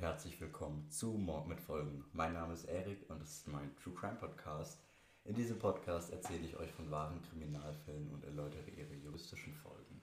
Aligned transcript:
herzlich 0.00 0.40
willkommen 0.40 0.88
zu 0.90 1.08
Mord 1.08 1.48
mit 1.48 1.60
Folgen. 1.60 2.04
Mein 2.12 2.32
Name 2.32 2.54
ist 2.54 2.66
Erik 2.66 3.10
und 3.10 3.20
es 3.20 3.38
ist 3.38 3.48
mein 3.48 3.74
True 3.82 3.94
Crime 3.94 4.14
Podcast. 4.14 4.78
In 5.24 5.34
diesem 5.34 5.58
Podcast 5.58 6.12
erzähle 6.12 6.44
ich 6.44 6.56
euch 6.56 6.70
von 6.70 6.88
wahren 6.88 7.20
Kriminalfällen 7.28 8.08
und 8.12 8.22
erläutere 8.24 8.70
ihre 8.70 8.94
juristischen 8.94 9.54
Folgen. 9.54 10.00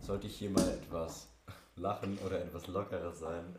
Sollte 0.00 0.26
ich 0.26 0.36
hier 0.36 0.50
mal 0.50 0.68
etwas 0.68 1.28
lachen 1.76 2.18
oder 2.26 2.42
etwas 2.42 2.66
lockerer 2.66 3.12
sein, 3.12 3.54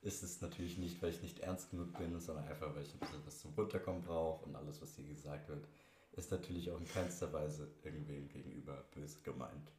ist 0.00 0.22
es 0.22 0.40
natürlich 0.42 0.78
nicht, 0.78 1.02
weil 1.02 1.10
ich 1.10 1.22
nicht 1.22 1.40
ernst 1.40 1.72
genug 1.72 1.98
bin, 1.98 2.20
sondern 2.20 2.46
einfach, 2.46 2.72
weil 2.76 2.84
ich 2.84 2.94
ein 2.94 3.00
bisschen 3.00 3.26
was 3.26 3.40
zum 3.40 3.52
Runterkommen 3.54 4.02
brauche 4.02 4.44
und 4.44 4.54
alles, 4.54 4.80
was 4.80 4.94
hier 4.94 5.08
gesagt 5.08 5.48
wird, 5.48 5.66
ist 6.12 6.30
natürlich 6.30 6.70
auch 6.70 6.78
in 6.78 6.86
keinster 6.86 7.32
Weise 7.32 7.66
irgendwem 7.82 8.28
gegenüber 8.28 8.84
böse 8.94 9.20
gemeint. 9.24 9.72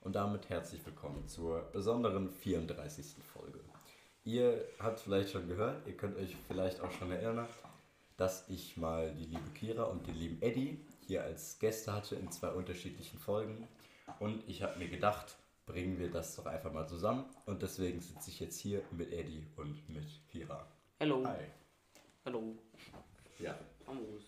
Und 0.00 0.14
damit 0.14 0.48
herzlich 0.48 0.86
willkommen 0.86 1.26
zur 1.26 1.62
besonderen 1.72 2.30
34. 2.30 3.16
Folge. 3.32 3.58
Ihr 4.26 4.66
habt 4.80 4.98
vielleicht 4.98 5.30
schon 5.30 5.46
gehört, 5.46 5.86
ihr 5.86 5.96
könnt 5.96 6.16
euch 6.16 6.36
vielleicht 6.48 6.80
auch 6.80 6.90
schon 6.90 7.12
erinnern, 7.12 7.46
dass 8.16 8.48
ich 8.48 8.76
mal 8.76 9.14
die 9.14 9.26
liebe 9.26 9.50
Kira 9.54 9.84
und 9.84 10.04
den 10.04 10.16
lieben 10.16 10.42
Eddie 10.42 10.84
hier 11.06 11.22
als 11.22 11.60
Gäste 11.60 11.92
hatte 11.92 12.16
in 12.16 12.32
zwei 12.32 12.48
unterschiedlichen 12.48 13.20
Folgen. 13.20 13.68
Und 14.18 14.42
ich 14.48 14.64
habe 14.64 14.80
mir 14.80 14.88
gedacht, 14.88 15.36
bringen 15.64 16.00
wir 16.00 16.10
das 16.10 16.34
doch 16.34 16.46
einfach 16.46 16.72
mal 16.72 16.88
zusammen. 16.88 17.24
Und 17.44 17.62
deswegen 17.62 18.00
sitze 18.00 18.30
ich 18.30 18.40
jetzt 18.40 18.58
hier 18.58 18.82
mit 18.90 19.12
Eddie 19.12 19.46
und 19.54 19.88
mit 19.88 20.08
Kira. 20.28 20.66
Hallo. 20.98 21.24
Hi. 21.24 21.44
Hallo. 22.24 22.58
Ja. 23.38 23.56
Vamos. 23.84 24.24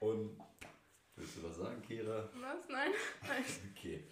Und 0.00 0.40
willst 1.16 1.36
du 1.36 1.42
was 1.42 1.56
sagen, 1.56 1.82
Kira? 1.82 2.30
Was? 2.32 2.66
Nein? 2.70 2.92
Nein. 3.28 3.44
Okay. 3.76 4.04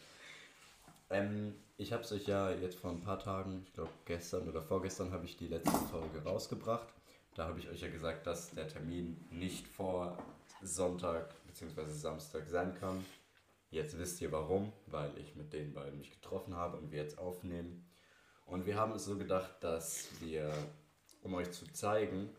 Ähm, 1.09 1.55
ich 1.79 1.93
habe 1.93 2.03
es 2.03 2.13
euch 2.13 2.27
ja 2.27 2.51
jetzt 2.51 2.79
vor 2.79 2.91
ein 2.91 3.01
paar 3.01 3.19
Tagen, 3.19 3.63
ich 3.67 3.73
glaube 3.75 3.91
gestern 4.07 4.49
oder 4.49 4.63
vorgestern, 4.63 5.13
habe 5.13 5.27
ich 5.27 5.37
die 5.37 5.49
letzte 5.49 5.79
Folge 5.91 6.23
rausgebracht. 6.25 6.89
Da 7.35 7.47
habe 7.47 7.59
ich 7.59 7.69
euch 7.69 7.83
ja 7.83 7.89
gesagt, 7.89 8.27
dass 8.27 8.51
der 8.51 8.67
Termin 8.67 9.27
nicht 9.31 9.69
vor 9.69 10.17
Sonntag 10.63 11.35
bzw. 11.47 11.91
Samstag 11.91 12.49
sein 12.49 12.75
kann. 12.81 13.05
Jetzt 13.71 13.99
wisst 13.99 14.23
ihr 14.23 14.33
warum, 14.33 14.73
weil 14.87 15.11
ich 15.19 15.37
mit 15.37 15.53
den 15.53 15.75
beiden 15.75 15.99
mich 15.99 16.11
getroffen 16.11 16.57
habe 16.57 16.79
und 16.79 16.93
wir 16.93 17.03
jetzt 17.03 17.19
aufnehmen. 17.19 17.87
Und 18.47 18.65
wir 18.65 18.77
haben 18.77 18.93
es 18.93 19.05
so 19.05 19.19
gedacht, 19.19 19.53
dass 19.61 20.09
wir, 20.21 20.51
um 21.23 21.35
euch 21.35 21.51
zu 21.51 21.71
zeigen, 21.73 22.31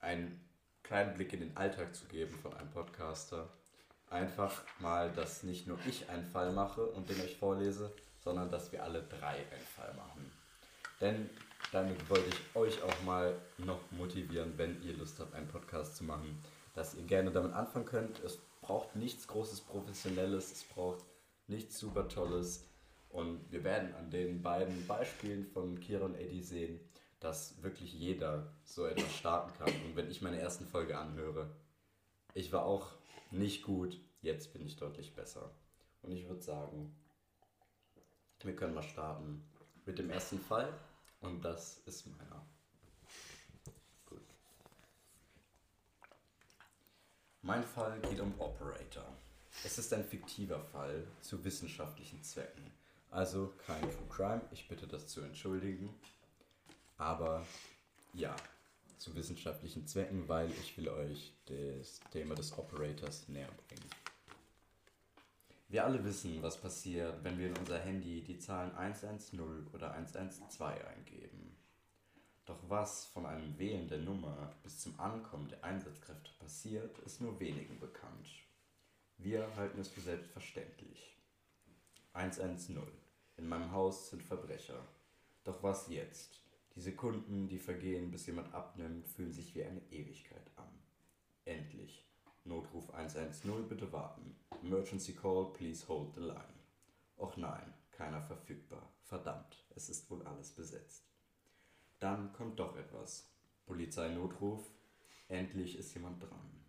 einen 0.00 0.44
kleinen 0.82 1.14
Blick 1.14 1.32
in 1.32 1.40
den 1.40 1.56
Alltag 1.56 1.94
zu 1.94 2.06
geben 2.06 2.34
von 2.42 2.54
einem 2.54 2.70
Podcaster, 2.70 3.48
einfach 4.10 4.62
mal, 4.80 5.12
dass 5.12 5.44
nicht 5.44 5.68
nur 5.68 5.78
ich 5.86 6.08
einen 6.08 6.24
Fall 6.24 6.52
mache 6.52 6.86
und 6.86 7.08
den 7.08 7.20
euch 7.20 7.36
vorlese, 7.36 7.94
sondern 8.20 8.50
dass 8.50 8.72
wir 8.72 8.82
alle 8.82 9.02
drei 9.02 9.36
einen 9.36 9.66
Fall 9.76 9.92
machen. 9.94 10.30
Denn 11.00 11.30
damit 11.72 12.08
wollte 12.08 12.28
ich 12.28 12.56
euch 12.56 12.82
auch 12.82 13.02
mal 13.02 13.34
noch 13.58 13.80
motivieren, 13.92 14.54
wenn 14.56 14.82
ihr 14.82 14.96
Lust 14.96 15.20
habt, 15.20 15.34
einen 15.34 15.48
Podcast 15.48 15.96
zu 15.96 16.04
machen, 16.04 16.42
dass 16.74 16.94
ihr 16.94 17.02
gerne 17.02 17.30
damit 17.30 17.52
anfangen 17.52 17.84
könnt. 17.84 18.18
Es 18.24 18.38
braucht 18.62 18.96
nichts 18.96 19.26
Großes 19.26 19.60
Professionelles, 19.62 20.52
es 20.52 20.64
braucht 20.64 21.04
nichts 21.46 21.78
super 21.78 22.08
Tolles. 22.08 22.64
Und 23.10 23.40
wir 23.50 23.64
werden 23.64 23.94
an 23.94 24.10
den 24.10 24.42
beiden 24.42 24.86
Beispielen 24.86 25.46
von 25.46 25.80
Kira 25.80 26.04
und 26.04 26.14
Eddie 26.14 26.42
sehen, 26.42 26.80
dass 27.20 27.62
wirklich 27.62 27.92
jeder 27.92 28.52
so 28.64 28.86
etwas 28.86 29.12
starten 29.14 29.52
kann. 29.58 29.72
Und 29.86 29.96
wenn 29.96 30.10
ich 30.10 30.22
meine 30.22 30.38
ersten 30.38 30.66
Folge 30.66 30.98
anhöre, 30.98 31.50
ich 32.34 32.52
war 32.52 32.64
auch 32.64 32.92
nicht 33.30 33.62
gut, 33.62 33.98
jetzt 34.22 34.52
bin 34.52 34.64
ich 34.64 34.76
deutlich 34.76 35.14
besser. 35.14 35.50
Und 36.02 36.12
ich 36.12 36.28
würde 36.28 36.42
sagen, 36.42 36.94
wir 38.46 38.56
können 38.56 38.74
mal 38.74 38.82
starten 38.82 39.42
mit 39.86 39.98
dem 39.98 40.10
ersten 40.10 40.38
Fall. 40.40 40.72
Und 41.20 41.44
das 41.44 41.78
ist 41.86 42.06
meiner. 42.06 42.44
Gut. 44.06 44.22
Mein 47.42 47.64
Fall 47.64 48.00
geht 48.00 48.20
um 48.20 48.38
Operator. 48.40 49.04
Es 49.64 49.78
ist 49.78 49.92
ein 49.92 50.04
fiktiver 50.04 50.60
Fall 50.60 51.04
zu 51.20 51.42
wissenschaftlichen 51.44 52.22
Zwecken. 52.22 52.70
Also 53.10 53.54
kein 53.66 53.80
True 53.82 54.08
Crime, 54.08 54.42
ich 54.52 54.68
bitte 54.68 54.86
das 54.86 55.08
zu 55.08 55.22
entschuldigen. 55.22 55.92
Aber 56.98 57.44
ja, 58.12 58.36
zu 58.98 59.14
wissenschaftlichen 59.14 59.86
Zwecken, 59.86 60.28
weil 60.28 60.50
ich 60.50 60.76
will 60.76 60.88
euch 60.88 61.32
das 61.46 62.00
Thema 62.10 62.34
des 62.34 62.56
Operators 62.56 63.28
näher 63.28 63.50
bringen. 63.66 63.88
Wir 65.70 65.84
alle 65.84 66.02
wissen, 66.02 66.42
was 66.42 66.58
passiert, 66.58 67.22
wenn 67.22 67.38
wir 67.38 67.48
in 67.48 67.58
unser 67.58 67.78
Handy 67.78 68.22
die 68.22 68.38
Zahlen 68.38 68.74
110 68.74 69.38
oder 69.74 69.92
112 69.92 70.62
eingeben. 70.86 71.54
Doch 72.46 72.58
was 72.68 73.04
von 73.04 73.26
einem 73.26 73.58
Wählen 73.58 73.86
der 73.86 73.98
Nummer 73.98 74.54
bis 74.62 74.78
zum 74.78 74.98
Ankommen 74.98 75.48
der 75.48 75.62
Einsatzkräfte 75.62 76.30
passiert, 76.38 76.98
ist 77.00 77.20
nur 77.20 77.38
wenigen 77.38 77.78
bekannt. 77.78 78.26
Wir 79.18 79.46
halten 79.56 79.78
es 79.78 79.88
für 79.88 80.00
selbstverständlich. 80.00 81.14
110. 82.14 82.80
In 83.36 83.46
meinem 83.46 83.70
Haus 83.70 84.08
sind 84.08 84.22
Verbrecher. 84.22 84.82
Doch 85.44 85.62
was 85.62 85.88
jetzt? 85.90 86.40
Die 86.76 86.80
Sekunden, 86.80 87.46
die 87.46 87.58
vergehen, 87.58 88.10
bis 88.10 88.24
jemand 88.24 88.54
abnimmt, 88.54 89.06
fühlen 89.06 89.34
sich 89.34 89.54
wie 89.54 89.64
eine 89.64 89.82
Ewigkeit 89.90 90.50
an. 90.56 90.70
Endlich. 91.44 92.07
Notruf 92.48 92.88
110, 92.94 93.68
bitte 93.68 93.92
warten. 93.92 94.34
Emergency 94.62 95.12
call, 95.12 95.52
please 95.52 95.86
hold 95.86 96.14
the 96.14 96.22
line. 96.22 96.58
Och 97.16 97.36
nein, 97.36 97.74
keiner 97.90 98.22
verfügbar. 98.22 98.90
Verdammt, 99.02 99.66
es 99.76 99.90
ist 99.90 100.10
wohl 100.10 100.26
alles 100.26 100.52
besetzt. 100.52 101.04
Dann 101.98 102.32
kommt 102.32 102.58
doch 102.58 102.76
etwas. 102.76 103.30
Polizeinotruf. 103.66 104.64
Endlich 105.28 105.76
ist 105.76 105.92
jemand 105.92 106.22
dran. 106.22 106.64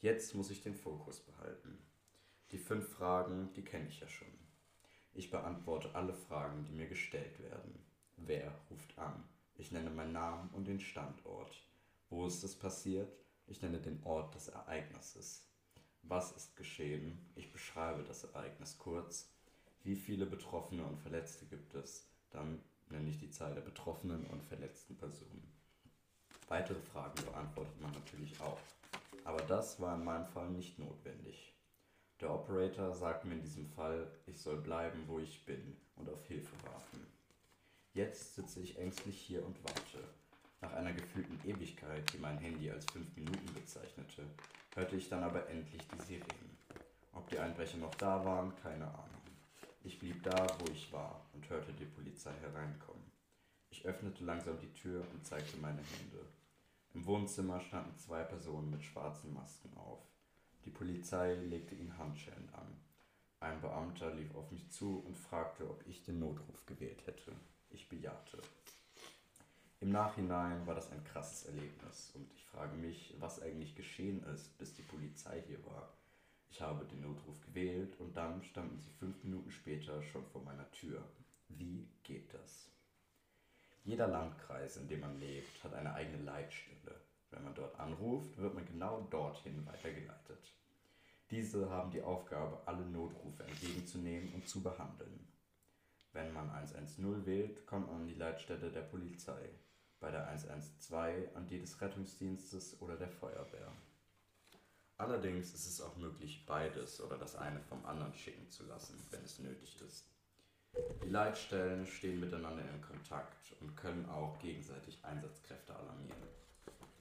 Jetzt 0.00 0.34
muss 0.34 0.50
ich 0.50 0.62
den 0.62 0.74
Fokus 0.74 1.20
behalten. 1.20 1.78
Die 2.50 2.58
fünf 2.58 2.88
Fragen, 2.88 3.52
die 3.52 3.62
kenne 3.62 3.88
ich 3.88 4.00
ja 4.00 4.08
schon. 4.08 4.32
Ich 5.12 5.30
beantworte 5.30 5.94
alle 5.94 6.14
Fragen, 6.14 6.64
die 6.64 6.72
mir 6.72 6.86
gestellt 6.86 7.38
werden. 7.40 7.78
Wer 8.16 8.54
ruft 8.70 8.96
an? 8.98 9.28
Ich 9.56 9.70
nenne 9.70 9.90
meinen 9.90 10.12
Namen 10.12 10.48
und 10.54 10.66
den 10.66 10.80
Standort. 10.80 11.62
Wo 12.08 12.26
ist 12.26 12.42
es 12.42 12.58
passiert? 12.58 13.12
Ich 13.50 13.60
nenne 13.62 13.80
den 13.80 14.00
Ort 14.04 14.32
des 14.36 14.46
Ereignisses. 14.46 15.44
Was 16.02 16.30
ist 16.32 16.54
geschehen? 16.54 17.18
Ich 17.34 17.52
beschreibe 17.52 18.04
das 18.04 18.22
Ereignis 18.22 18.78
kurz. 18.78 19.28
Wie 19.82 19.96
viele 19.96 20.24
Betroffene 20.24 20.84
und 20.84 21.00
Verletzte 21.00 21.46
gibt 21.46 21.74
es? 21.74 22.06
Dann 22.30 22.62
nenne 22.90 23.10
ich 23.10 23.18
die 23.18 23.30
Zahl 23.30 23.52
der 23.52 23.62
betroffenen 23.62 24.24
und 24.26 24.40
verletzten 24.44 24.96
Personen. 24.96 25.52
Weitere 26.46 26.80
Fragen 26.80 27.24
beantwortet 27.24 27.80
man 27.80 27.90
natürlich 27.90 28.40
auch. 28.40 28.60
Aber 29.24 29.42
das 29.42 29.80
war 29.80 29.96
in 29.96 30.04
meinem 30.04 30.26
Fall 30.26 30.48
nicht 30.50 30.78
notwendig. 30.78 31.52
Der 32.20 32.32
Operator 32.32 32.94
sagt 32.94 33.24
mir 33.24 33.34
in 33.34 33.42
diesem 33.42 33.66
Fall, 33.66 34.06
ich 34.26 34.38
soll 34.38 34.58
bleiben, 34.58 35.02
wo 35.08 35.18
ich 35.18 35.44
bin 35.44 35.76
und 35.96 36.08
auf 36.08 36.24
Hilfe 36.28 36.54
warten. 36.66 37.04
Jetzt 37.94 38.36
sitze 38.36 38.60
ich 38.60 38.78
ängstlich 38.78 39.20
hier 39.20 39.44
und 39.44 39.56
warte. 39.64 40.19
Nach 40.60 40.72
einer 40.74 40.92
gefühlten 40.92 41.40
Ewigkeit, 41.48 42.12
die 42.12 42.18
mein 42.18 42.38
Handy 42.38 42.70
als 42.70 42.84
fünf 42.92 43.16
Minuten 43.16 43.54
bezeichnete, 43.54 44.24
hörte 44.74 44.96
ich 44.96 45.08
dann 45.08 45.22
aber 45.22 45.48
endlich 45.48 45.82
die 45.88 46.02
Sirenen. 46.02 46.58
Ob 47.12 47.28
die 47.30 47.38
Einbrecher 47.38 47.78
noch 47.78 47.94
da 47.94 48.24
waren, 48.24 48.54
keine 48.56 48.86
Ahnung. 48.86 49.20
Ich 49.82 49.98
blieb 49.98 50.22
da, 50.22 50.46
wo 50.58 50.70
ich 50.70 50.92
war 50.92 51.24
und 51.32 51.48
hörte 51.48 51.72
die 51.72 51.86
Polizei 51.86 52.34
hereinkommen. 52.40 53.10
Ich 53.70 53.86
öffnete 53.86 54.24
langsam 54.24 54.58
die 54.60 54.72
Tür 54.74 55.02
und 55.12 55.24
zeigte 55.24 55.56
meine 55.56 55.82
Hände. 55.82 56.26
Im 56.92 57.06
Wohnzimmer 57.06 57.60
standen 57.60 57.96
zwei 57.96 58.22
Personen 58.24 58.70
mit 58.70 58.82
schwarzen 58.82 59.32
Masken 59.32 59.74
auf. 59.78 60.00
Die 60.66 60.70
Polizei 60.70 61.34
legte 61.34 61.74
ihnen 61.74 61.96
Handschellen 61.96 62.50
an. 62.52 62.76
Ein 63.38 63.60
Beamter 63.62 64.14
lief 64.14 64.34
auf 64.34 64.50
mich 64.50 64.68
zu 64.70 64.98
und 65.06 65.16
fragte, 65.16 65.70
ob 65.70 65.86
ich 65.86 66.04
den 66.04 66.18
Notruf 66.18 66.66
gewählt 66.66 67.06
hätte. 67.06 67.32
Ich 67.70 67.88
bejahte. 67.88 68.42
Im 69.82 69.92
Nachhinein 69.92 70.66
war 70.66 70.74
das 70.74 70.92
ein 70.92 71.02
krasses 71.04 71.46
Erlebnis 71.46 72.12
und 72.14 72.30
ich 72.34 72.44
frage 72.44 72.76
mich, 72.76 73.14
was 73.18 73.40
eigentlich 73.40 73.74
geschehen 73.74 74.22
ist, 74.24 74.58
bis 74.58 74.74
die 74.74 74.82
Polizei 74.82 75.42
hier 75.46 75.64
war. 75.64 75.94
Ich 76.50 76.60
habe 76.60 76.84
den 76.84 77.00
Notruf 77.00 77.40
gewählt 77.40 77.98
und 77.98 78.14
dann 78.14 78.42
standen 78.42 78.78
sie 78.78 78.90
fünf 78.90 79.24
Minuten 79.24 79.50
später 79.50 80.02
schon 80.02 80.26
vor 80.26 80.42
meiner 80.42 80.70
Tür. 80.72 81.02
Wie 81.48 81.88
geht 82.02 82.34
das? 82.34 82.70
Jeder 83.82 84.06
Landkreis, 84.06 84.76
in 84.76 84.86
dem 84.86 85.00
man 85.00 85.18
lebt, 85.18 85.64
hat 85.64 85.72
eine 85.72 85.94
eigene 85.94 86.24
Leitstelle. 86.24 87.00
Wenn 87.30 87.44
man 87.44 87.54
dort 87.54 87.80
anruft, 87.80 88.36
wird 88.36 88.54
man 88.54 88.66
genau 88.66 89.06
dorthin 89.10 89.64
weitergeleitet. 89.64 90.54
Diese 91.30 91.70
haben 91.70 91.90
die 91.90 92.02
Aufgabe, 92.02 92.60
alle 92.66 92.84
Notrufe 92.84 93.44
entgegenzunehmen 93.44 94.30
und 94.34 94.46
zu 94.46 94.62
behandeln. 94.62 95.26
Wenn 96.12 96.34
man 96.34 96.50
110 96.50 97.24
wählt, 97.24 97.66
kommt 97.66 97.86
man 97.86 98.02
an 98.02 98.08
die 98.08 98.14
Leitstelle 98.14 98.70
der 98.70 98.82
Polizei, 98.82 99.48
bei 100.00 100.10
der 100.10 100.26
112 100.28 101.36
an 101.36 101.46
die 101.46 101.60
des 101.60 101.80
Rettungsdienstes 101.80 102.80
oder 102.80 102.96
der 102.96 103.10
Feuerwehr. 103.10 103.70
Allerdings 104.96 105.54
ist 105.54 105.66
es 105.66 105.80
auch 105.80 105.96
möglich, 105.96 106.44
beides 106.46 107.00
oder 107.00 107.16
das 107.16 107.36
eine 107.36 107.60
vom 107.60 107.84
anderen 107.86 108.14
schicken 108.14 108.50
zu 108.50 108.66
lassen, 108.66 108.94
wenn 109.10 109.22
es 109.22 109.38
nötig 109.38 109.80
ist. 109.80 110.06
Leitstellen 111.04 111.86
stehen 111.86 112.20
miteinander 112.20 112.62
in 112.68 112.80
Kontakt 112.82 113.54
und 113.60 113.76
können 113.76 114.08
auch 114.08 114.38
gegenseitig 114.38 115.04
Einsatzkräfte 115.04 115.74
alarmieren. 115.74 116.28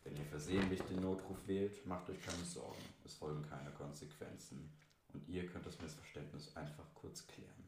Wenn 0.04 0.16
ihr 0.16 0.25
versehentlich 0.25 0.81
den 0.84 1.02
Notruf 1.02 1.38
wählt, 1.48 1.86
macht 1.86 2.10
euch 2.10 2.22
keine 2.22 2.44
Sorgen. 2.44 2.81
Es 3.06 3.16
folgen 3.16 3.45
keine 3.50 3.72
Konsequenzen 3.72 4.72
und 5.13 5.28
ihr 5.28 5.45
könnt 5.48 5.66
das 5.66 5.80
Missverständnis 5.81 6.56
einfach 6.56 6.86
kurz 6.95 7.28
klären. 7.28 7.68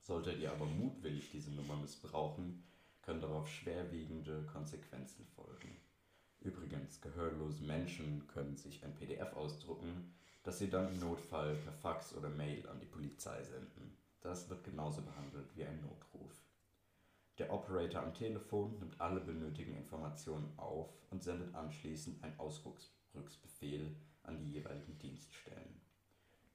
Solltet 0.00 0.38
ihr 0.40 0.50
aber 0.50 0.64
mutwillig 0.64 1.30
diese 1.30 1.50
Nummer 1.50 1.76
missbrauchen, 1.76 2.64
können 3.08 3.22
darauf 3.22 3.48
schwerwiegende 3.48 4.42
Konsequenzen 4.52 5.24
folgen. 5.34 5.80
Übrigens, 6.40 7.00
gehörlose 7.00 7.64
Menschen 7.64 8.26
können 8.26 8.54
sich 8.54 8.84
ein 8.84 8.94
PDF 8.94 9.32
ausdrucken, 9.32 10.12
das 10.42 10.58
sie 10.58 10.68
dann 10.68 10.92
im 10.92 11.00
Notfall 11.00 11.54
per 11.54 11.72
Fax 11.72 12.14
oder 12.14 12.28
Mail 12.28 12.68
an 12.68 12.78
die 12.80 12.84
Polizei 12.84 13.42
senden. 13.44 13.96
Das 14.20 14.50
wird 14.50 14.62
genauso 14.62 15.00
behandelt 15.00 15.56
wie 15.56 15.64
ein 15.64 15.80
Notruf. 15.80 16.34
Der 17.38 17.50
Operator 17.50 18.02
am 18.02 18.12
Telefon 18.12 18.78
nimmt 18.78 19.00
alle 19.00 19.20
benötigten 19.20 19.78
Informationen 19.78 20.52
auf 20.58 20.90
und 21.08 21.22
sendet 21.22 21.54
anschließend 21.54 22.22
einen 22.22 22.38
Ausrücksbefehl 22.38 23.96
an 24.22 24.36
die 24.36 24.52
jeweiligen 24.52 24.98
Dienststellen. 24.98 25.80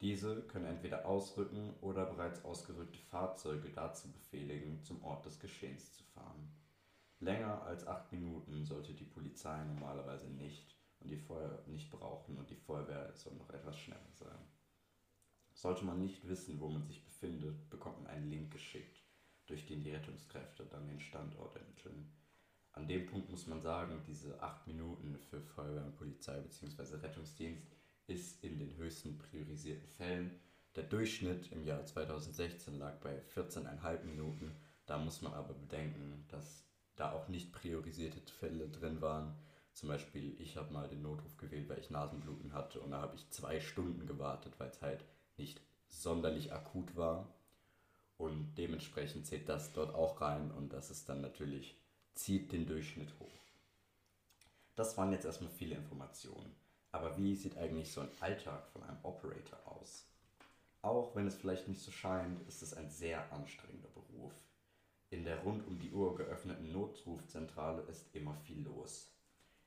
Diese 0.03 0.41
können 0.47 0.65
entweder 0.65 1.05
ausrücken 1.05 1.73
oder 1.79 2.05
bereits 2.05 2.43
ausgerückte 2.43 2.99
Fahrzeuge 2.99 3.69
dazu 3.69 4.11
befehligen, 4.11 4.83
zum 4.83 5.01
Ort 5.01 5.25
des 5.25 5.39
Geschehens 5.39 5.93
zu 5.93 6.03
fahren. 6.03 6.51
Länger 7.21 7.63
als 7.63 7.87
acht 7.87 8.11
Minuten 8.11 8.65
sollte 8.65 8.93
die 8.93 9.05
Polizei 9.05 9.63
normalerweise 9.63 10.27
nicht 10.27 10.77
und 10.99 11.09
die 11.09 11.15
Feuer 11.15 11.63
nicht 11.67 11.89
brauchen 11.89 12.37
und 12.37 12.49
die 12.49 12.57
Feuerwehr 12.57 13.15
soll 13.15 13.35
noch 13.35 13.49
etwas 13.51 13.79
schneller 13.79 14.11
sein. 14.11 14.45
Sollte 15.53 15.85
man 15.85 16.01
nicht 16.01 16.27
wissen, 16.27 16.59
wo 16.59 16.67
man 16.67 16.83
sich 16.83 17.05
befindet, 17.05 17.69
bekommt 17.69 18.03
man 18.03 18.07
einen 18.07 18.29
Link 18.29 18.51
geschickt, 18.51 19.01
durch 19.45 19.65
den 19.67 19.83
die 19.83 19.91
Rettungskräfte 19.91 20.65
dann 20.65 20.85
den 20.85 20.99
Standort 20.99 21.55
ermitteln. 21.55 22.11
An 22.73 22.89
dem 22.89 23.05
Punkt 23.05 23.29
muss 23.29 23.47
man 23.47 23.61
sagen, 23.61 24.03
diese 24.05 24.43
acht 24.43 24.67
Minuten 24.67 25.17
für 25.29 25.39
Feuerwehr 25.39 25.85
und 25.85 25.95
Polizei 25.95 26.41
bzw. 26.41 26.97
Rettungsdienst 26.97 27.71
ist 28.07 28.43
in 28.43 28.59
den 28.59 28.75
höchsten 28.77 29.17
priorisierten 29.17 29.87
Fällen. 29.87 30.39
Der 30.75 30.83
Durchschnitt 30.83 31.51
im 31.51 31.65
Jahr 31.65 31.85
2016 31.85 32.79
lag 32.79 32.99
bei 32.99 33.21
14,5 33.35 34.03
Minuten. 34.03 34.55
Da 34.85 34.97
muss 34.97 35.21
man 35.21 35.33
aber 35.33 35.53
bedenken, 35.53 36.25
dass 36.29 36.63
da 36.95 37.11
auch 37.11 37.27
nicht 37.27 37.51
priorisierte 37.51 38.19
Fälle 38.33 38.69
drin 38.69 39.01
waren. 39.01 39.35
Zum 39.73 39.89
Beispiel, 39.89 40.39
ich 40.39 40.57
habe 40.57 40.71
mal 40.73 40.87
den 40.87 41.01
Notruf 41.01 41.37
gewählt, 41.37 41.69
weil 41.69 41.79
ich 41.79 41.89
Nasenbluten 41.89 42.53
hatte 42.53 42.79
und 42.79 42.91
da 42.91 43.01
habe 43.01 43.15
ich 43.15 43.29
zwei 43.29 43.59
Stunden 43.59 44.05
gewartet, 44.05 44.53
weil 44.59 44.69
es 44.69 44.81
halt 44.81 45.03
nicht 45.37 45.61
sonderlich 45.87 46.53
akut 46.53 46.95
war. 46.95 47.27
Und 48.17 48.55
dementsprechend 48.57 49.25
zählt 49.25 49.49
das 49.49 49.73
dort 49.73 49.95
auch 49.95 50.21
rein 50.21 50.51
und 50.51 50.73
das 50.73 50.91
ist 50.91 51.09
dann 51.09 51.21
natürlich, 51.21 51.75
zieht 52.13 52.51
den 52.51 52.67
Durchschnitt 52.67 53.09
hoch. 53.19 53.31
Das 54.75 54.97
waren 54.97 55.11
jetzt 55.11 55.25
erstmal 55.25 55.51
viele 55.51 55.75
Informationen. 55.75 56.55
Aber 56.93 57.17
wie 57.17 57.35
sieht 57.35 57.57
eigentlich 57.57 57.91
so 57.91 58.01
ein 58.01 58.11
Alltag 58.19 58.67
von 58.67 58.83
einem 58.83 58.99
Operator 59.03 59.59
aus? 59.65 60.05
Auch 60.83 61.15
wenn 61.15 61.25
es 61.27 61.35
vielleicht 61.35 61.67
nicht 61.67 61.81
so 61.81 61.91
scheint, 61.91 62.47
ist 62.47 62.61
es 62.61 62.75
ein 62.75 62.89
sehr 62.89 63.31
anstrengender 63.33 63.89
Beruf. 63.89 64.31
In 65.09 65.25
der 65.25 65.39
rund 65.39 65.67
um 65.67 65.79
die 65.79 65.91
Uhr 65.91 66.15
geöffneten 66.15 66.71
Notrufzentrale 66.71 67.81
ist 67.83 68.15
immer 68.15 68.35
viel 68.35 68.61
los. 68.63 69.11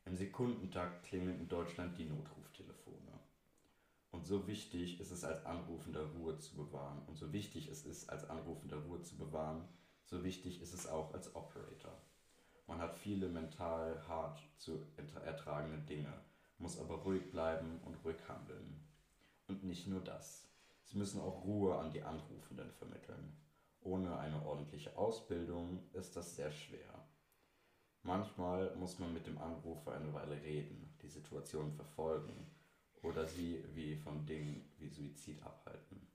Im 0.05 0.17
Sekundentakt 0.17 1.05
klingeln 1.05 1.41
in 1.41 1.49
Deutschland 1.49 1.99
die 1.99 2.05
Notruftelefone. 2.05 3.21
Und 4.13 4.25
so 4.25 4.47
wichtig 4.47 5.01
ist 5.01 5.11
es 5.11 5.25
als 5.25 5.45
Anrufender 5.45 6.07
Ruhe 6.19 6.39
zu 6.39 6.55
bewahren. 6.55 7.03
Und 7.09 7.19
so 7.19 7.33
wichtig 7.33 7.69
es 7.69 7.85
ist, 7.85 8.09
als 8.09 8.31
Anrufender 8.31 8.77
Ruhe 8.77 9.03
zu 9.03 9.17
bewahren, 9.17 9.67
so 10.05 10.23
wichtig 10.23 10.63
ist 10.63 10.75
es 10.75 10.87
auch 10.87 11.13
als 11.13 11.35
Operator. 11.35 12.01
Man 12.69 12.79
hat 12.79 12.97
viele 12.97 13.29
mental 13.29 14.01
hart 14.07 14.41
zu 14.59 14.87
ertragende 15.25 15.79
Dinge, 15.79 16.13
muss 16.59 16.79
aber 16.79 16.97
ruhig 16.97 17.31
bleiben 17.31 17.81
und 17.85 17.97
ruhig 18.05 18.17
handeln. 18.29 18.85
Und 19.49 19.65
nicht 19.65 19.87
nur 19.87 20.01
das. 20.01 20.49
Sie 20.83 20.99
müssen 20.99 21.21
auch 21.21 21.45
Ruhe 21.45 21.79
an 21.79 21.91
die 21.91 22.03
Anrufenden 22.03 22.71
vermitteln. 22.73 23.37
Ohne 23.81 24.19
eine 24.19 24.45
ordentliche 24.45 24.97
Ausbildung 24.97 25.89
ist 25.93 26.17
das 26.17 26.35
sehr 26.37 26.51
schwer. 26.51 27.07
Manchmal 28.03 28.75
muss 28.77 28.99
man 28.99 29.13
mit 29.13 29.27
dem 29.27 29.39
Anrufer 29.39 29.93
eine 29.93 30.13
Weile 30.15 30.41
reden, 30.43 30.97
die 31.03 31.09
Situation 31.09 31.73
verfolgen 31.73 32.47
oder 33.03 33.27
sie 33.27 33.65
wie 33.75 33.97
von 33.97 34.25
Dingen 34.27 34.73
wie 34.79 34.89
Suizid 34.89 35.43
abhalten. 35.43 36.07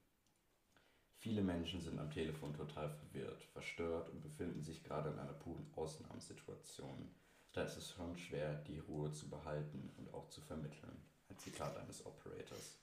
Viele 1.18 1.42
Menschen 1.42 1.82
sind 1.82 2.00
am 2.00 2.10
Telefon 2.10 2.54
total 2.56 2.90
verwirrt, 2.90 3.44
verstört 3.44 4.10
und 4.10 4.22
befinden 4.22 4.62
sich 4.64 4.84
gerade 4.84 5.12
in 5.12 5.20
einer 5.20 5.34
puren 5.34 5.72
Ausnahmesituation. 5.76 7.12
Da 7.54 7.64
ist 7.64 7.76
es 7.76 7.92
schon 7.92 8.18
schwer, 8.18 8.56
die 8.64 8.80
Ruhe 8.80 9.12
zu 9.12 9.30
behalten 9.30 9.92
und 9.98 10.14
auch 10.14 10.30
zu 10.30 10.40
vermitteln. 10.40 11.04
Ein 11.30 11.38
Zitat 11.38 11.78
eines 11.78 12.06
Operators. 12.06 12.78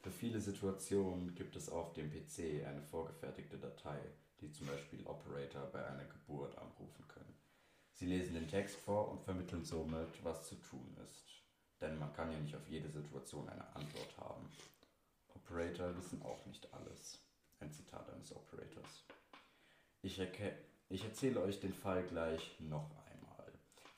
Für 0.00 0.10
viele 0.10 0.40
Situationen 0.40 1.34
gibt 1.34 1.54
es 1.56 1.68
auf 1.68 1.92
dem 1.92 2.10
PC 2.10 2.66
eine 2.66 2.82
vorgefertigte 2.82 3.58
Datei, 3.58 3.98
die 4.40 4.50
zum 4.50 4.68
Beispiel 4.68 5.06
Operator 5.06 5.66
bei 5.66 5.84
einer 5.86 6.04
Geburt 6.04 6.56
anrufen 6.56 7.06
können. 7.08 7.34
Sie 7.92 8.06
lesen 8.06 8.34
den 8.34 8.48
Text 8.48 8.76
vor 8.76 9.10
und 9.10 9.22
vermitteln 9.22 9.64
somit, 9.64 10.24
was 10.24 10.48
zu 10.48 10.54
tun 10.56 10.96
ist. 11.06 11.42
Denn 11.80 11.98
man 11.98 12.12
kann 12.14 12.32
ja 12.32 12.38
nicht 12.38 12.56
auf 12.56 12.66
jede 12.68 12.88
Situation 12.88 13.48
eine 13.48 13.66
Antwort 13.76 14.16
haben. 14.16 14.50
Operator 15.34 15.94
wissen 15.96 16.22
auch 16.22 16.44
nicht 16.46 16.72
alles. 16.72 17.18
Ein 17.60 17.70
Zitat 17.70 18.10
eines 18.10 18.34
Operators. 18.34 19.04
Ich, 20.00 20.20
ich 20.88 21.04
erzähle 21.04 21.42
euch 21.42 21.60
den 21.60 21.74
Fall 21.74 22.02
gleich 22.04 22.58
noch 22.60 22.90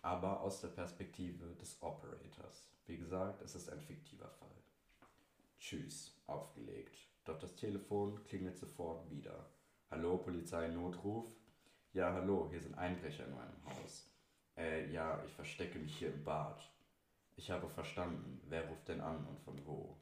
aber 0.06 0.41
aus 0.41 0.61
der 0.61 0.69
Perspektive 0.69 1.56
des 1.56 1.82
Operators. 1.82 2.70
Wie 2.87 2.97
gesagt, 2.97 3.43
es 3.43 3.56
ist 3.56 3.69
ein 3.69 3.81
fiktiver 3.81 4.29
Fall. 4.29 4.62
Tschüss, 5.58 6.14
aufgelegt. 6.29 6.97
Doch 7.25 7.41
das 7.41 7.56
Telefon 7.56 8.23
klingelt 8.23 8.56
sofort 8.56 9.11
wieder. 9.11 9.50
Hallo, 9.91 10.19
Polizei, 10.19 10.69
Notruf? 10.69 11.26
Ja, 11.93 12.12
hallo, 12.12 12.47
hier 12.49 12.61
sind 12.61 12.79
Einbrecher 12.79 13.26
in 13.26 13.35
meinem 13.35 13.64
Haus. 13.64 14.08
Äh, 14.56 14.93
ja, 14.93 15.25
ich 15.26 15.32
verstecke 15.32 15.81
mich 15.81 15.99
hier 15.99 16.12
im 16.12 16.23
Bad. 16.23 16.62
Ich 17.35 17.50
habe 17.50 17.69
verstanden. 17.69 18.41
Wer 18.49 18.69
ruft 18.69 18.87
denn 18.87 19.00
an 19.00 19.26
und 19.26 19.41
von 19.41 19.67
wo? 19.67 19.97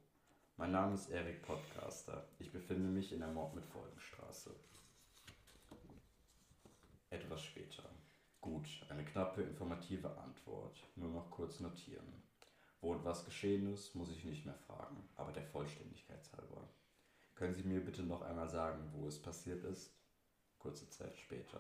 Mein 0.59 0.73
Name 0.73 0.97
ist 0.97 1.09
Erik 1.09 1.41
Podcaster. 1.41 2.29
Ich 2.39 2.53
befinde 2.53 2.91
mich 2.91 3.11
in 3.11 3.21
der 3.21 3.33
Mord 3.33 3.55
mit 3.55 3.65
Folgenstraße. 3.65 4.55
Etwas 7.09 7.43
später. 7.43 7.94
Gut, 8.45 8.69
eine 8.91 9.07
knappe, 9.07 9.41
informative 9.41 10.19
Antwort. 10.19 10.77
Nur 10.97 11.09
noch 11.09 11.31
kurz 11.31 11.61
notieren. 11.61 12.23
Wo 12.83 12.93
und 12.93 13.03
was 13.03 13.25
geschehen 13.25 13.73
ist, 13.73 13.95
muss 13.95 14.11
ich 14.11 14.23
nicht 14.23 14.45
mehr 14.45 14.59
fragen, 14.67 15.09
aber 15.17 15.33
der 15.33 15.45
Vollständigkeit 15.45 16.31
halber. 16.37 16.69
Können 17.37 17.55
Sie 17.55 17.63
mir 17.63 17.83
bitte 17.83 18.03
noch 18.03 18.21
einmal 18.21 18.51
sagen, 18.51 18.87
wo 18.93 19.09
es 19.09 19.19
passiert 19.19 19.65
ist? 19.65 19.95
Kurze 20.59 20.91
Zeit 20.91 21.17
später. 21.17 21.59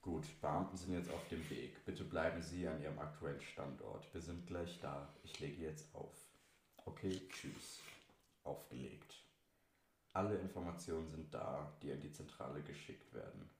Gut, 0.00 0.24
Beamten 0.40 0.78
sind 0.78 0.94
jetzt 0.94 1.10
auf 1.10 1.28
dem 1.28 1.46
Weg. 1.50 1.84
Bitte 1.84 2.04
bleiben 2.04 2.40
Sie 2.40 2.66
an 2.66 2.80
Ihrem 2.80 2.98
aktuellen 2.98 3.42
Standort. 3.42 4.06
Wir 4.14 4.22
sind 4.22 4.46
gleich 4.46 4.80
da. 4.80 5.12
Ich 5.24 5.38
lege 5.40 5.62
jetzt 5.62 5.94
auf. 5.94 6.16
Okay, 6.86 7.20
tschüss. 7.28 7.80
Aufgelegt. 8.44 9.26
Alle 10.14 10.38
Informationen 10.38 11.10
sind 11.10 11.34
da, 11.34 11.70
die 11.82 11.92
an 11.92 12.00
die 12.00 12.12
Zentrale 12.12 12.62
geschickt 12.62 13.12
werden. 13.12 13.50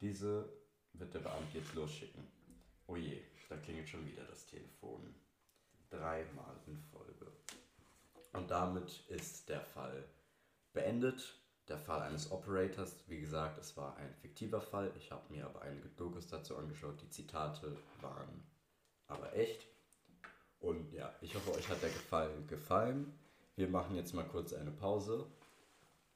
Diese 0.00 0.48
wird 0.98 1.14
der 1.14 1.20
Beamte 1.20 1.58
jetzt 1.58 1.74
losschicken. 1.74 2.26
Oh 2.86 2.96
je, 2.96 3.22
da 3.48 3.56
klingelt 3.56 3.88
schon 3.88 4.06
wieder 4.06 4.24
das 4.24 4.46
Telefon 4.46 5.14
dreimal 5.90 6.56
in 6.66 6.78
Folge. 6.78 7.32
Und 8.32 8.50
damit 8.50 9.04
ist 9.08 9.48
der 9.48 9.62
Fall 9.62 10.04
beendet. 10.72 11.40
Der 11.68 11.78
Fall 11.78 12.02
eines 12.02 12.30
Operators, 12.30 12.94
wie 13.08 13.18
gesagt, 13.18 13.58
es 13.58 13.76
war 13.76 13.96
ein 13.96 14.14
fiktiver 14.14 14.60
Fall. 14.60 14.92
Ich 14.96 15.10
habe 15.10 15.32
mir 15.32 15.46
aber 15.46 15.62
einige 15.62 15.88
Dokus 15.88 16.28
dazu 16.28 16.56
angeschaut. 16.56 17.00
Die 17.02 17.10
Zitate 17.10 17.76
waren 18.00 18.44
aber 19.08 19.34
echt. 19.34 19.66
Und 20.60 20.92
ja, 20.92 21.12
ich 21.20 21.34
hoffe, 21.34 21.52
euch 21.54 21.68
hat 21.68 21.82
der 21.82 21.90
Gefallen 21.90 22.46
gefallen. 22.46 23.12
Wir 23.56 23.68
machen 23.68 23.96
jetzt 23.96 24.14
mal 24.14 24.26
kurz 24.28 24.52
eine 24.52 24.70
Pause 24.70 25.26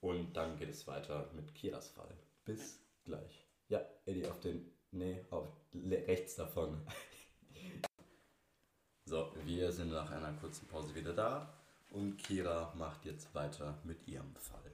und 0.00 0.36
dann 0.36 0.56
geht 0.56 0.70
es 0.70 0.86
weiter 0.86 1.28
mit 1.34 1.54
Kias 1.54 1.88
Fall. 1.88 2.14
Bis 2.44 2.78
gleich. 3.04 3.49
Ja, 3.70 3.80
Eddie 4.04 4.26
auf 4.26 4.40
den. 4.40 4.70
Nee, 4.90 5.24
auf 5.30 5.48
rechts 5.72 6.34
davon. 6.34 6.84
So, 9.04 9.32
wir 9.44 9.72
sind 9.72 9.90
nach 9.90 10.10
einer 10.10 10.32
kurzen 10.34 10.68
Pause 10.68 10.94
wieder 10.94 11.12
da 11.12 11.52
und 11.90 12.16
Kira 12.16 12.72
macht 12.76 13.04
jetzt 13.04 13.34
weiter 13.34 13.78
mit 13.84 14.06
ihrem 14.06 14.34
Fall. 14.36 14.70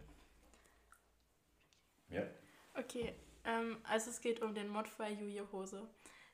Ja. 2.09 2.23
Okay, 2.75 3.15
ähm, 3.45 3.79
also 3.85 4.11
es 4.11 4.21
geht 4.21 4.43
um 4.43 4.55
den 4.55 4.69
Mordfall 4.69 5.13
Julia 5.13 5.47
Hose. 5.53 5.89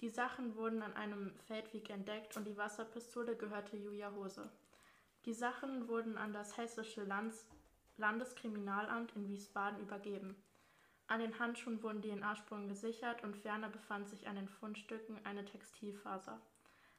Die 0.00 0.08
Sachen 0.08 0.56
wurden 0.56 0.82
an 0.82 0.94
einem 0.94 1.34
Feldweg 1.46 1.90
entdeckt 1.90 2.36
und 2.36 2.46
die 2.46 2.56
Wasserpistole 2.56 3.36
gehörte 3.36 3.76
Julia 3.76 4.12
Hose. 4.12 4.50
Die 5.26 5.34
Sachen 5.34 5.88
wurden 5.88 6.16
an 6.16 6.32
das 6.32 6.56
Hessische 6.56 7.04
Landes 7.04 7.46
Landeskriminalamt 8.00 9.14
in 9.14 9.28
Wiesbaden 9.28 9.78
übergeben. 9.80 10.34
An 11.06 11.20
den 11.20 11.38
Handschuhen 11.38 11.82
wurden 11.82 12.02
DNA-Spuren 12.02 12.68
gesichert 12.68 13.22
und 13.22 13.36
ferner 13.36 13.68
befand 13.68 14.08
sich 14.08 14.26
an 14.26 14.36
den 14.36 14.48
Fundstücken 14.48 15.18
eine 15.24 15.44
Textilfaser. 15.44 16.40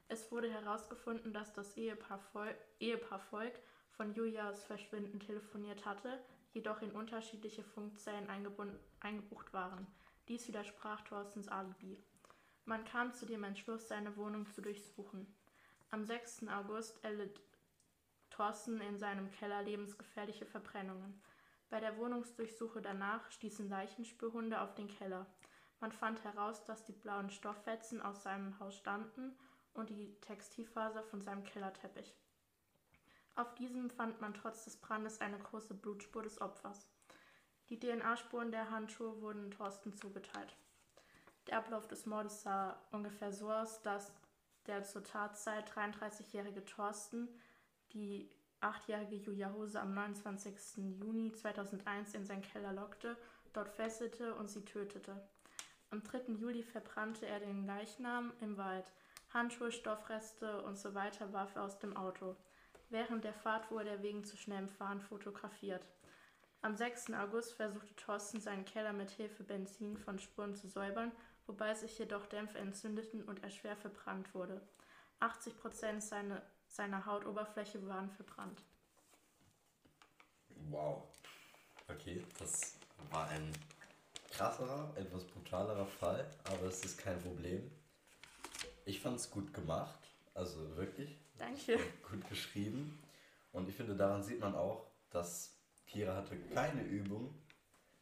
Es 0.08 0.32
wurde 0.32 0.52
herausgefunden, 0.52 1.34
dass 1.34 1.54
das 1.54 1.76
Ehepaar, 1.76 2.20
Vol 2.34 2.54
Ehepaar 2.80 3.20
Volk 3.20 3.54
von 3.92 4.14
Julias 4.14 4.64
Verschwinden 4.64 5.20
telefoniert 5.20 5.86
hatte, 5.86 6.20
jedoch 6.54 6.82
in 6.82 6.92
unterschiedliche 6.92 7.64
Funkzellen 7.64 8.28
eingebucht 9.00 9.54
waren. 9.54 9.88
Dies 10.28 10.48
widersprach 10.48 11.02
Thorstens 11.02 11.48
Alibi. 11.48 11.98
Man 12.66 12.86
kam 12.86 13.14
zu 13.14 13.26
dem 13.26 13.44
Entschluss, 13.44 13.88
seine 13.88 14.16
Wohnung 14.18 14.46
zu 14.52 14.62
durchsuchen. 14.62 15.26
Am 15.90 16.04
6. 16.04 16.48
August 16.50 17.04
erlitt 17.04 17.42
Thorsten 18.32 18.82
in 18.82 18.98
seinem 18.98 19.32
Keller 19.32 19.62
lebensgefährliche 19.62 20.46
Verbrennungen. 20.46 21.22
Bei 21.70 21.80
der 21.80 21.98
Wohnungsdurchsuche 21.98 22.82
danach 22.82 23.30
stießen 23.32 23.70
Leichenspürhunde 23.70 24.60
auf 24.60 24.74
den 24.74 24.88
Keller. 24.88 25.26
Man 25.80 25.92
fand 25.92 26.24
heraus, 26.24 26.66
dass 26.66 26.84
die 26.84 26.92
blauen 26.92 27.30
Stofffetzen 27.30 28.02
aus 28.02 28.24
seinem 28.24 28.60
Haus 28.60 28.76
stammten 28.76 29.38
und 29.74 29.90
die 29.90 30.20
Textilfaser 30.22 31.04
von 31.04 31.22
seinem 31.22 31.44
Kellerteppich. 31.44 32.14
Auf 33.36 33.56
diesem 33.56 33.90
fand 33.90 34.20
man 34.20 34.34
trotz 34.34 34.66
des 34.66 34.78
Brandes 34.78 35.22
eine 35.22 35.40
große 35.40 35.74
Blutspur 35.74 36.24
des 36.24 36.42
Opfers. 36.42 36.88
Die 37.70 37.80
DNA-Spuren 37.80 38.52
der 38.52 38.70
Handschuhe 38.70 39.22
wurden 39.22 39.52
Thorsten 39.52 39.94
zugeteilt. 39.94 40.58
Der 41.48 41.58
Ablauf 41.58 41.88
des 41.88 42.06
Mordes 42.06 42.42
sah 42.42 42.78
ungefähr 42.92 43.32
so 43.32 43.50
aus, 43.50 43.82
dass 43.82 44.14
der 44.68 44.84
zur 44.84 45.04
Tatzeit 45.04 45.72
33-jährige 45.72 46.66
Thorsten 46.66 47.30
die 47.94 48.30
achtjährige 48.60 49.16
Julia 49.16 49.52
Hose 49.54 49.80
am 49.80 49.94
29. 49.94 51.00
Juni 51.00 51.32
2001 51.32 52.14
in 52.14 52.26
seinen 52.26 52.42
Keller 52.42 52.74
lockte, 52.74 53.18
dort 53.54 53.70
fesselte 53.70 54.36
und 54.36 54.50
sie 54.50 54.64
tötete. 54.64 55.22
Am 55.90 56.04
3. 56.04 56.34
Juli 56.34 56.64
verbrannte 56.64 57.26
er 57.26 57.40
den 57.40 57.66
Leichnam 57.66 58.32
im 58.40 58.58
Wald. 58.58 58.92
Handschuhe, 59.34 59.72
Stoffreste 59.72 60.62
und 60.64 60.78
so 60.78 60.94
weiter 60.94 61.34
warf 61.34 61.56
er 61.56 61.64
aus 61.64 61.80
dem 61.80 61.96
Auto. 61.98 62.36
Während 62.90 63.24
der 63.24 63.34
Fahrt 63.34 63.72
wurde 63.72 63.90
er 63.90 64.04
wegen 64.04 64.24
zu 64.24 64.38
schnellem 64.38 64.70
Fahren 64.70 65.02
fotografiert. 65.02 65.86
Am 66.62 66.76
6. 66.76 67.14
August 67.14 67.54
versuchte 67.54 67.96
Thorsten 67.96 68.40
seinen 68.40 68.66
Keller 68.66 68.94
mit 68.94 69.10
Hilfe 69.10 69.44
Benzin 69.44 69.98
von 69.98 70.20
Spuren 70.20 70.56
zu 70.56 70.68
säubern, 70.68 71.12
wobei 71.48 71.74
sich 71.74 71.98
jedoch 71.98 72.26
Dämpfe 72.28 72.60
entzündeten 72.60 73.24
und 73.24 73.44
er 73.44 73.50
schwer 73.50 73.76
verbrannt 73.76 74.34
wurde. 74.36 74.62
80 75.20 75.58
Prozent 75.58 76.04
seine, 76.04 76.42
seiner 76.72 77.06
Hautoberfläche 77.06 77.86
waren 77.88 78.10
verbrannt. 78.10 78.64
Wow. 80.70 81.04
Okay, 81.90 82.24
das 82.40 82.78
war 83.12 83.28
ein 83.28 83.52
krasserer, 84.32 84.92
etwas 84.96 85.26
brutalerer 85.26 85.86
Fall, 85.86 86.26
aber 86.46 86.64
es 86.64 86.84
ist 86.86 86.98
kein 86.98 87.20
Problem. 87.22 87.70
Ich 88.86 89.02
fand 89.02 89.18
es 89.18 89.30
gut 89.30 89.54
gemacht, 89.54 90.00
also 90.34 90.76
wirklich. 90.78 91.20
Danke. 91.38 91.78
Gut 92.10 92.28
geschrieben. 92.30 93.02
Und 93.52 93.68
ich 93.68 93.76
finde, 93.76 93.96
daran 93.96 94.24
sieht 94.24 94.40
man 94.40 94.56
auch, 94.56 94.88
dass 95.10 95.58
Kira 95.86 96.16
hatte 96.16 96.38
keine 96.54 96.84
Übung. 96.84 97.36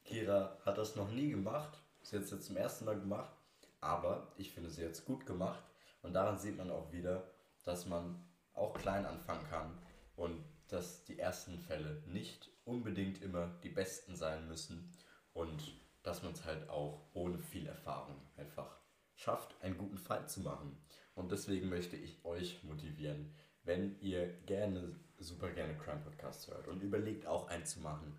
Kira 0.04 0.58
hat 0.64 0.78
das 0.78 0.96
noch 0.96 1.10
nie 1.10 1.32
gemacht. 1.32 1.82
Sie 2.04 2.16
hat 2.16 2.24
es 2.24 2.32
jetzt 2.32 2.46
zum 2.46 2.58
ersten 2.58 2.86
Mal 2.86 3.00
gemacht. 3.00 3.34
Aber 3.82 4.32
ich 4.38 4.52
finde, 4.54 4.70
sie 4.70 4.86
hat 4.86 4.92
es 4.92 5.06
gut 5.06 5.26
gemacht. 5.26 5.64
Und 6.04 6.14
daran 6.14 6.38
sieht 6.38 6.58
man 6.58 6.70
auch 6.70 6.92
wieder, 6.92 7.24
dass 7.64 7.86
man 7.86 8.29
auch 8.60 8.74
klein 8.74 9.06
anfangen 9.06 9.46
kann 9.50 9.78
und 10.16 10.44
dass 10.68 11.04
die 11.06 11.18
ersten 11.18 11.58
Fälle 11.60 12.04
nicht 12.08 12.50
unbedingt 12.64 13.22
immer 13.22 13.48
die 13.64 13.70
besten 13.70 14.16
sein 14.16 14.48
müssen 14.48 14.94
und 15.34 15.80
dass 16.04 16.24
man 16.24 16.34
es 16.34 16.46
halt 16.46 16.70
auch 16.70 17.10
ohne 17.14 17.40
viel 17.40 17.68
Erfahrung 17.68 18.16
einfach 18.38 18.80
schafft, 19.16 19.56
einen 19.62 19.78
guten 19.78 19.98
Fall 19.98 20.28
zu 20.28 20.42
machen. 20.42 20.78
Und 21.16 21.32
deswegen 21.32 21.70
möchte 21.70 21.98
ich 21.98 22.24
euch 22.24 22.64
motivieren, 22.64 23.36
wenn 23.64 24.00
ihr 24.00 24.28
gerne, 24.46 24.96
super 25.18 25.50
gerne 25.52 25.78
Crime 25.78 26.02
Podcasts 26.02 26.48
hört 26.48 26.68
und 26.68 26.82
überlegt 26.82 27.26
auch 27.26 27.48
einen 27.50 27.66
zu 27.66 27.82
machen, 27.82 28.18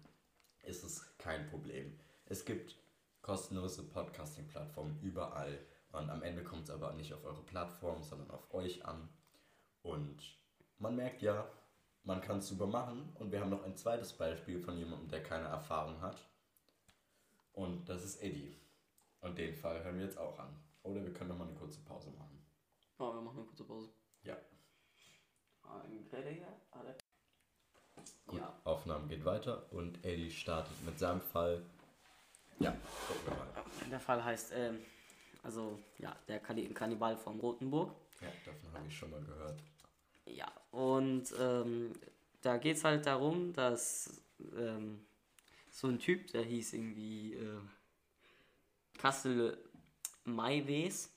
ist 0.63 0.85
es 0.85 1.17
kein 1.17 1.49
Problem. 1.49 1.99
Es 2.27 2.45
gibt 2.45 2.77
kostenlose 3.23 3.89
Podcasting-Plattformen 3.89 5.01
überall. 5.01 5.59
Und 5.93 6.11
am 6.11 6.23
Ende 6.23 6.45
kommt 6.45 6.65
es 6.65 6.71
aber 6.71 6.93
nicht 6.93 7.13
auf 7.13 7.25
eure 7.25 7.43
Plattform, 7.43 8.03
sondern 8.03 8.31
auf 8.31 8.53
euch 8.53 8.85
an. 8.85 9.09
Und 9.83 10.19
man 10.79 10.97
merkt 10.97 11.23
ja, 11.23 11.47
man 12.05 12.21
kann 12.21 12.39
es 12.39 12.49
super 12.49 12.67
machen. 12.67 13.11
Und 13.15 13.33
wir 13.33 13.41
haben 13.41 13.51
noch 13.51 13.65
ein 13.65 13.77
zweites 13.77 14.13
Beispiel 14.13 14.61
von 14.61 14.77
jemandem, 14.79 15.09
der 15.09 15.23
keine 15.23 15.49
Erfahrung 15.49 16.01
hat. 16.01 16.19
Und 17.53 17.89
das 17.89 18.05
ist 18.05 18.23
Eddie. 18.23 18.57
Und 19.21 19.37
den 19.39 19.55
Fall 19.55 19.83
hören 19.85 19.99
wir 19.99 20.05
jetzt 20.07 20.19
auch 20.19 20.39
an. 20.39 20.55
Oder 20.83 21.03
wir 21.05 21.13
können 21.13 21.29
noch 21.31 21.39
mal 21.39 21.47
eine 21.49 21.57
kurze 21.57 21.81
Pause 21.81 22.11
machen. 22.13 22.43
Oh, 22.99 23.13
wir 23.15 23.21
machen 23.21 23.39
eine 23.39 23.47
kurze 23.47 23.65
Pause. 23.65 23.91
Ja. 24.23 24.37
Gut, 28.27 28.39
Ja. 28.41 28.61
Aufnahmen 28.65 29.09
geht 29.09 29.25
weiter 29.25 29.71
und 29.73 30.03
Eddie 30.05 30.31
startet 30.31 30.73
mit 30.85 30.99
seinem 30.99 31.21
Fall. 31.21 31.63
Ja, 32.59 32.71
gucken 33.09 33.23
wir 33.27 33.35
mal. 33.37 33.91
Der 33.91 34.01
Fall 34.01 34.25
heißt, 34.25 34.53
ähm, 34.55 34.79
also, 35.43 35.79
ja, 35.99 36.15
der 36.29 36.43
Kanni- 36.43 36.73
Kannibal 36.73 37.17
vom 37.17 37.41
Rotenburg. 37.41 37.95
Ja, 38.21 38.29
davon 38.45 38.73
habe 38.73 38.87
ich 38.87 38.97
schon 38.97 39.11
mal 39.11 39.21
gehört. 39.23 39.63
Ja, 40.27 40.53
und 40.71 41.33
ähm, 41.39 41.93
da 42.43 42.57
geht 42.59 42.77
es 42.77 42.85
halt 42.85 43.07
darum, 43.07 43.53
dass 43.53 44.23
ähm, 44.57 45.05
so 45.71 45.89
ein 45.89 45.99
Typ, 45.99 46.29
der 46.29 46.43
hieß 46.43 46.75
irgendwie 46.75 47.35
äh, 47.35 47.61
Kassel 48.99 49.59
Maiwes, 50.25 51.11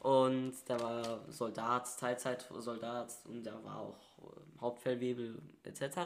Und 0.00 0.54
der 0.68 0.80
war 0.80 1.32
Soldat, 1.32 1.98
Teilzeitsoldat 1.98 3.12
und 3.24 3.42
der 3.44 3.62
war 3.64 3.80
auch 3.80 4.18
äh, 4.18 4.60
Hauptfeldwebel 4.60 5.42
etc. 5.64 5.96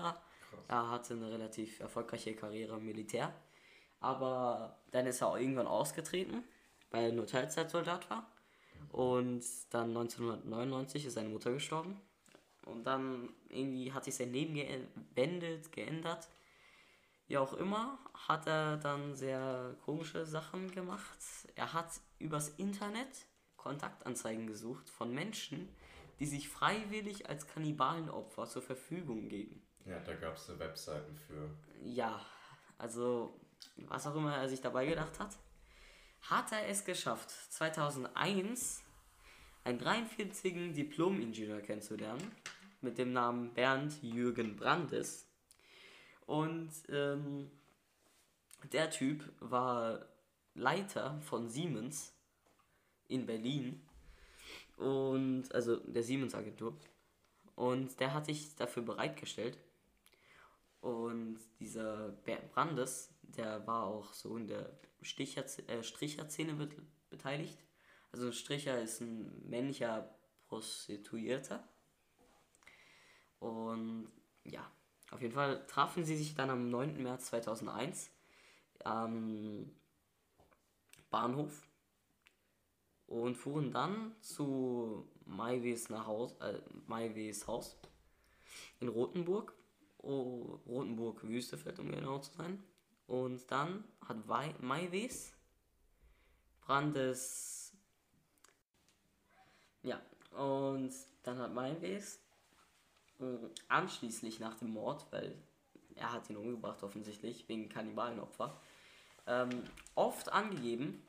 Er 0.69 0.91
hatte 0.91 1.15
eine 1.15 1.31
relativ 1.31 1.81
erfolgreiche 1.81 2.35
Karriere 2.35 2.77
im 2.77 2.85
Militär. 2.87 3.33
Aber 4.01 4.79
dann 4.91 5.07
ist 5.07 5.21
er 5.21 5.29
auch 5.29 5.37
irgendwann 5.37 5.67
ausgetreten, 5.67 6.43
weil 6.91 7.07
er 7.07 7.13
nur 7.13 7.27
Teilzeitsoldat 7.27 8.09
war. 8.11 8.27
Und 8.93 9.43
dann 9.71 9.89
1999 9.89 11.07
ist 11.07 11.15
seine 11.15 11.31
Mutter 11.31 11.53
gestorben. 11.53 12.01
Und 12.67 12.85
dann 12.85 13.31
irgendwie 13.49 13.93
hat 13.93 14.05
sich 14.05 14.15
sein 14.15 14.33
Leben 14.33 14.55
gewendet, 14.55 15.73
geändert. 15.73 16.29
Wie 17.27 17.39
auch 17.39 17.55
immer, 17.55 17.99
hat 18.29 18.47
er 18.47 18.77
dann 18.77 19.17
sehr 19.17 19.75
komische 19.85 20.27
Sachen 20.27 20.71
gemacht. 20.71 21.19
Er 21.57 21.73
hat 21.73 21.89
übers 22.19 22.51
Internet 22.51 23.27
Kontaktanzeigen 23.57 24.47
gesucht 24.47 24.91
von 24.91 25.15
Menschen, 25.15 25.69
die 26.19 26.27
sich 26.27 26.49
freiwillig 26.49 27.29
als 27.29 27.47
Kannibalenopfer 27.47 28.49
zur 28.49 28.63
Verfügung 28.63 29.29
geben. 29.29 29.63
Ja, 29.87 29.99
da 30.01 30.15
gab 30.15 30.37
es 30.37 30.59
Webseiten 30.59 31.17
für. 31.17 31.51
Ja, 31.85 32.21
also 32.79 33.41
was 33.77 34.07
auch 34.07 34.15
immer 34.17 34.37
er 34.37 34.49
sich 34.49 34.61
dabei 34.61 34.87
gedacht 34.87 35.19
hat, 35.19 35.37
hat 36.23 36.53
er 36.53 36.69
es 36.69 36.85
geschafft, 36.85 37.31
2001 37.31 38.83
einen 39.65 39.79
43. 39.79 40.75
Diplom-Ingenieur 40.75 41.61
kennenzulernen 41.61 42.33
mit 42.81 42.99
dem 42.99 43.13
Namen 43.13 43.53
Bernd 43.55 44.03
Jürgen 44.03 44.57
Brandes. 44.57 45.27
Und 46.27 46.71
ähm, 46.89 47.51
der 48.73 48.91
Typ 48.91 49.23
war 49.41 50.07
Leiter 50.55 51.21
von 51.23 51.49
Siemens 51.49 52.13
in 53.09 53.27
Berlin 53.27 53.83
und 54.77 55.53
also 55.55 55.77
der 55.77 56.03
Siemens 56.03 56.35
Agentur 56.35 56.77
und 57.57 57.99
der 58.01 58.15
hat 58.15 58.27
sich 58.27 58.55
dafür 58.57 58.83
bereitgestellt 58.83 59.59
und 60.81 61.39
dieser 61.61 62.09
Brandes, 62.53 63.12
der 63.23 63.67
war 63.67 63.85
auch 63.87 64.13
so 64.13 64.37
in 64.37 64.47
der 64.47 64.79
Sticher, 65.01 65.45
äh, 65.69 65.83
Stricher-Szene 65.83 66.55
bet 66.55 66.77
beteiligt. 67.11 67.59
Also 68.11 68.27
ein 68.27 68.33
Stricher 68.33 68.81
ist 68.81 69.01
ein 69.01 69.49
männlicher 69.49 70.15
Prostituierter. 70.49 71.69
Und 73.39 74.09
ja, 74.45 74.71
auf 75.11 75.21
jeden 75.21 75.35
Fall 75.35 75.67
trafen 75.67 76.05
sie 76.05 76.17
sich 76.17 76.35
dann 76.35 76.51
am 76.51 76.69
9. 76.71 77.03
März 77.03 77.27
2001 77.27 78.11
am 78.85 79.71
Bahnhof 81.11 81.67
und 83.07 83.37
fuhren 83.37 83.73
dann 83.73 84.15
zu 84.21 85.09
Maiwes 85.25 85.91
nach 85.91 86.07
Haus, 86.07 86.33
äh, 86.41 86.61
Maiwes 86.87 87.47
Haus 87.47 87.77
in 88.81 88.89
Rothenburg 88.89 89.55
oh, 90.03 90.61
Rotenburg 90.67 91.23
Wüstefeld, 91.23 91.79
um 91.79 91.91
genau 91.91 92.19
zu 92.19 92.33
sein. 92.35 92.63
Und 93.07 93.51
dann 93.51 93.85
hat 94.07 94.27
Maiwes 94.61 95.33
Brandes. 96.63 97.73
Ja, 99.83 100.01
und 100.31 100.93
dann 101.25 101.39
hat 101.39 101.53
Maiwes 101.53 102.21
äh, 103.21 103.25
anschließend 103.69 104.41
nach 104.41 104.55
dem 104.55 104.71
Mord, 104.73 105.07
weil 105.11 105.37
er 105.97 106.13
hat 106.13 106.31
ihn 106.31 106.37
umgebracht 106.37 106.83
offensichtlich, 106.83 107.49
wegen 107.49 107.69
Kannibalenopfer, 107.69 108.61
ähm, 109.27 109.65
oft 109.95 110.31
angegeben, 110.31 111.07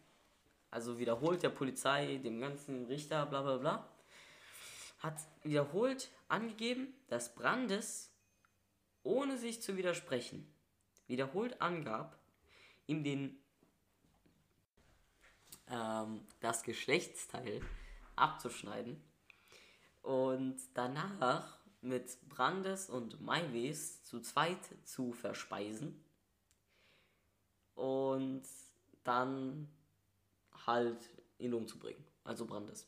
also 0.71 1.00
wiederholt 1.00 1.43
der 1.43 1.50
Polizei, 1.50 2.17
dem 2.17 2.41
ganzen 2.41 2.85
Richter, 2.85 3.25
bla 3.25 3.41
bla 3.41 3.57
bla, 3.57 3.89
hat 5.00 5.19
wiederholt 5.43 6.09
angegeben, 6.27 6.93
dass 7.07 7.33
Brandes 7.33 8.12
ohne 9.03 9.38
sich 9.38 9.62
zu 9.62 9.77
widersprechen, 9.77 10.53
wiederholt 11.13 11.62
angab, 11.62 12.17
ihm 12.88 13.04
den 13.04 13.38
ähm, 15.69 16.21
das 16.39 16.63
Geschlechtsteil 16.63 17.62
abzuschneiden 18.15 18.99
und 20.02 20.58
danach 20.73 21.60
mit 21.82 22.17
Brandes 22.30 22.89
und 22.89 23.21
Maiwes 23.21 24.04
zu 24.04 24.21
zweit 24.21 24.60
zu 24.86 25.13
verspeisen 25.13 26.04
und 27.76 28.43
dann 29.04 29.69
halt 30.65 30.97
ihn 31.38 31.54
umzubringen, 31.54 32.04
also 32.23 32.47
Brandes. 32.47 32.88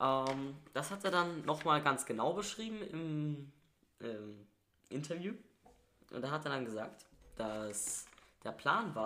Ähm, 0.00 0.56
das 0.72 0.90
hat 0.90 1.04
er 1.04 1.10
dann 1.10 1.44
nochmal 1.44 1.82
ganz 1.82 2.06
genau 2.06 2.32
beschrieben 2.32 2.80
im 2.82 3.52
ähm, 4.00 4.46
Interview. 4.88 5.34
Und 6.16 6.22
da 6.22 6.30
hat 6.30 6.46
er 6.46 6.52
dann 6.52 6.64
gesagt, 6.64 7.04
dass 7.36 8.06
der 8.42 8.52
Plan 8.52 8.94
war, 8.94 9.04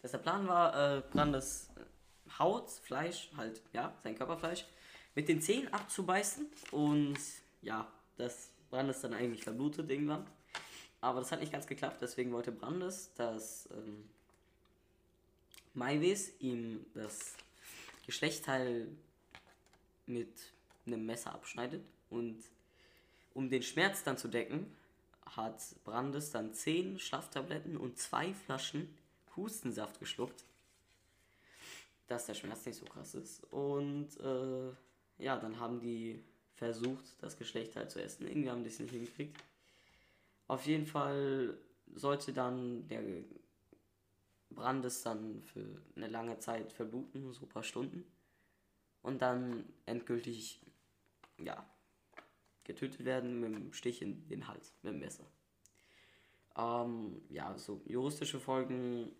dass 0.00 0.12
der 0.12 0.18
Plan 0.18 0.46
war, 0.46 0.98
äh, 0.98 1.02
Brandes 1.10 1.68
Haut, 2.38 2.70
Fleisch, 2.70 3.32
halt, 3.36 3.60
ja, 3.72 3.92
sein 4.04 4.14
Körperfleisch, 4.14 4.64
mit 5.16 5.28
den 5.28 5.42
Zähnen 5.42 5.74
abzubeißen 5.74 6.46
und 6.70 7.18
ja, 7.62 7.90
dass 8.16 8.50
Brandes 8.70 9.00
dann 9.00 9.12
eigentlich 9.12 9.42
verblutet 9.42 9.90
irgendwann. 9.90 10.24
Aber 11.00 11.18
das 11.18 11.32
hat 11.32 11.40
nicht 11.40 11.50
ganz 11.50 11.66
geklappt, 11.66 12.00
deswegen 12.00 12.30
wollte 12.30 12.52
Brandes, 12.52 13.12
dass 13.14 13.68
ähm, 13.72 14.08
Maiwes 15.74 16.30
ihm 16.38 16.86
das 16.94 17.34
Geschlechtteil 18.06 18.86
mit 20.06 20.32
einem 20.86 21.04
Messer 21.04 21.34
abschneidet 21.34 21.82
und 22.08 22.40
um 23.34 23.50
den 23.50 23.64
Schmerz 23.64 24.04
dann 24.04 24.16
zu 24.16 24.28
decken, 24.28 24.76
hat 25.26 25.62
Brandes 25.84 26.30
dann 26.30 26.52
10 26.52 26.98
Schlaftabletten 26.98 27.76
und 27.76 27.98
zwei 27.98 28.34
Flaschen 28.34 28.96
Hustensaft 29.36 29.98
geschluckt. 30.00 30.44
Dass 32.08 32.26
der 32.26 32.34
Schmerz 32.34 32.66
nicht 32.66 32.78
so 32.78 32.86
krass 32.86 33.14
ist. 33.14 33.44
Und 33.52 34.18
äh, 34.20 34.72
ja, 35.18 35.38
dann 35.38 35.60
haben 35.60 35.80
die 35.80 36.22
versucht, 36.54 37.04
das 37.20 37.38
Geschlecht 37.38 37.76
halt 37.76 37.90
zu 37.90 38.02
essen. 38.02 38.26
Irgendwie 38.26 38.50
haben 38.50 38.64
die 38.64 38.70
es 38.70 38.80
nicht 38.80 38.90
hingekriegt. 38.90 39.36
Auf 40.48 40.66
jeden 40.66 40.86
Fall 40.86 41.56
sollte 41.94 42.32
dann 42.32 42.88
der 42.88 43.02
Brandes 44.50 45.02
dann 45.02 45.42
für 45.42 45.64
eine 45.96 46.08
lange 46.08 46.38
Zeit 46.38 46.72
verbluten, 46.72 47.32
so 47.32 47.46
ein 47.46 47.48
paar 47.48 47.62
Stunden. 47.62 48.04
Und 49.02 49.22
dann 49.22 49.64
endgültig, 49.86 50.60
ja, 51.38 51.64
getötet 52.72 53.04
werden 53.04 53.40
mit 53.40 53.52
dem 53.52 53.72
Stich 53.72 54.02
in 54.02 54.26
den 54.28 54.46
Hals, 54.46 54.72
mit 54.82 54.92
dem 54.92 55.00
Messer. 55.00 55.24
Ähm, 56.56 57.22
ja, 57.28 57.56
so 57.58 57.80
juristische 57.86 58.38
Folgen 58.38 59.12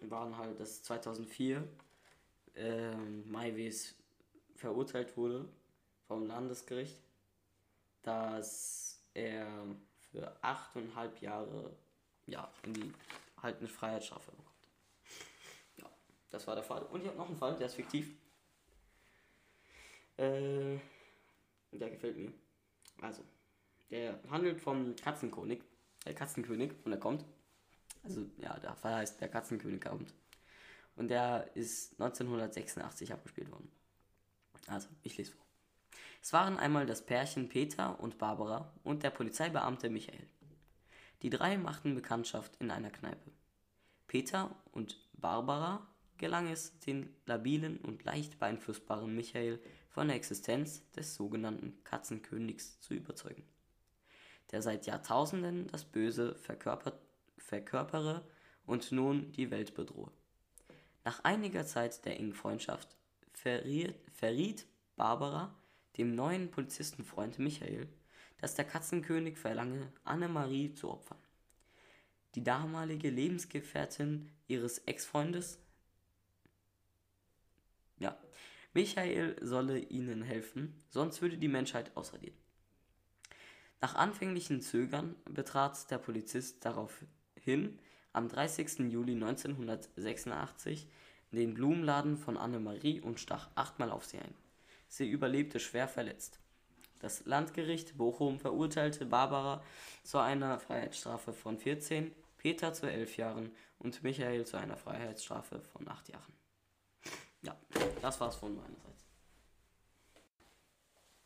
waren 0.00 0.36
halt, 0.36 0.60
dass 0.60 0.82
2004 0.82 1.66
ähm, 2.54 3.30
Maiwes 3.30 3.94
verurteilt 4.56 5.16
wurde 5.16 5.48
vom 6.06 6.26
Landesgericht, 6.26 7.00
dass 8.02 9.02
er 9.14 9.46
für 10.10 10.36
achteinhalb 10.42 11.20
Jahre 11.20 11.76
ja, 12.26 12.50
in 12.64 12.74
die 12.74 12.92
halt 13.42 13.58
eine 13.58 13.68
Freiheitsstrafe 13.68 14.30
bekommt. 14.32 14.48
Ja, 15.78 15.90
das 16.30 16.46
war 16.46 16.54
der 16.54 16.64
Fall. 16.64 16.82
Und 16.82 17.02
ich 17.02 17.08
habe 17.08 17.16
noch 17.16 17.28
einen 17.28 17.38
Fall, 17.38 17.56
der 17.56 17.66
ist 17.66 17.74
fiktiv. 17.74 18.14
Äh, 20.16 20.78
der 21.72 21.90
gefällt 21.90 22.16
mir. 22.16 22.32
Also, 23.00 23.22
der 23.90 24.20
handelt 24.30 24.60
vom 24.60 24.94
Katzenkönig, 24.96 25.62
der 26.04 26.14
Katzenkönig, 26.14 26.72
und 26.84 26.92
er 26.92 26.98
kommt. 26.98 27.24
Also, 28.02 28.26
ja, 28.38 28.58
der 28.58 28.74
Fall 28.74 28.96
heißt, 28.96 29.20
der 29.20 29.28
Katzenkönig 29.28 29.80
kommt. 29.80 30.14
Und 30.96 31.08
der 31.08 31.50
ist 31.54 31.92
1986 32.00 33.12
abgespielt 33.12 33.50
worden. 33.50 33.70
Also, 34.66 34.88
ich 35.02 35.16
lese 35.16 35.32
vor. 35.32 35.46
Es 36.20 36.32
waren 36.32 36.58
einmal 36.58 36.86
das 36.86 37.04
Pärchen 37.04 37.48
Peter 37.48 38.00
und 38.00 38.18
Barbara 38.18 38.72
und 38.82 39.02
der 39.02 39.10
Polizeibeamte 39.10 39.88
Michael. 39.88 40.26
Die 41.22 41.30
drei 41.30 41.56
machten 41.56 41.94
Bekanntschaft 41.94 42.56
in 42.60 42.70
einer 42.70 42.90
Kneipe. 42.90 43.30
Peter 44.06 44.54
und 44.72 44.98
Barbara 45.12 45.86
gelang 46.16 46.48
es, 46.48 46.78
den 46.80 47.14
labilen 47.26 47.78
und 47.78 48.04
leicht 48.04 48.38
beeinflussbaren 48.38 49.14
Michael 49.14 49.60
von 49.98 50.06
der 50.06 50.16
Existenz 50.16 50.88
des 50.92 51.16
sogenannten 51.16 51.82
Katzenkönigs 51.82 52.78
zu 52.78 52.94
überzeugen, 52.94 53.42
der 54.52 54.62
seit 54.62 54.86
Jahrtausenden 54.86 55.66
das 55.66 55.84
Böse 55.84 56.36
verkörpere 56.36 58.22
und 58.64 58.92
nun 58.92 59.32
die 59.32 59.50
Welt 59.50 59.74
bedrohe. 59.74 60.12
Nach 61.02 61.24
einiger 61.24 61.66
Zeit 61.66 62.04
der 62.04 62.16
engen 62.16 62.32
Freundschaft 62.32 62.94
verriet, 63.32 63.96
verriet 64.12 64.68
Barbara 64.94 65.52
dem 65.96 66.14
neuen 66.14 66.52
Polizistenfreund 66.52 67.40
Michael, 67.40 67.88
dass 68.36 68.54
der 68.54 68.66
Katzenkönig 68.66 69.36
verlange, 69.36 69.92
Annemarie 70.04 70.74
zu 70.74 70.92
opfern. 70.92 71.18
Die 72.36 72.44
damalige 72.44 73.10
Lebensgefährtin 73.10 74.30
ihres 74.46 74.78
Ex-Freundes 74.78 75.58
ja, 77.98 78.16
Michael 78.74 79.36
solle 79.40 79.78
ihnen 79.78 80.22
helfen, 80.22 80.74
sonst 80.90 81.22
würde 81.22 81.38
die 81.38 81.48
Menschheit 81.48 81.96
ausradiert. 81.96 82.36
Nach 83.80 83.94
anfänglichen 83.94 84.60
Zögern 84.60 85.14
betrat 85.24 85.90
der 85.90 85.98
Polizist 85.98 86.64
daraufhin 86.64 87.78
am 88.12 88.28
30. 88.28 88.90
Juli 88.90 89.14
1986 89.14 90.88
den 91.30 91.54
Blumenladen 91.54 92.16
von 92.16 92.36
Annemarie 92.36 93.00
und 93.00 93.20
stach 93.20 93.50
achtmal 93.54 93.90
auf 93.90 94.04
sie 94.04 94.18
ein. 94.18 94.34
Sie 94.88 95.08
überlebte 95.08 95.60
schwer 95.60 95.86
verletzt. 95.88 96.38
Das 97.00 97.26
Landgericht 97.26 97.96
Bochum 97.96 98.40
verurteilte 98.40 99.06
Barbara 99.06 99.62
zu 100.02 100.18
einer 100.18 100.58
Freiheitsstrafe 100.58 101.32
von 101.32 101.58
14, 101.58 102.12
Peter 102.38 102.72
zu 102.72 102.90
11 102.90 103.16
Jahren 103.18 103.52
und 103.78 104.02
Michael 104.02 104.46
zu 104.46 104.56
einer 104.56 104.76
Freiheitsstrafe 104.76 105.60
von 105.60 105.86
8 105.86 106.08
Jahren. 106.08 106.37
Ja, 107.42 107.56
das 108.02 108.20
war's 108.20 108.36
von 108.36 108.54
meiner 108.54 108.68
Seite. 108.68 108.88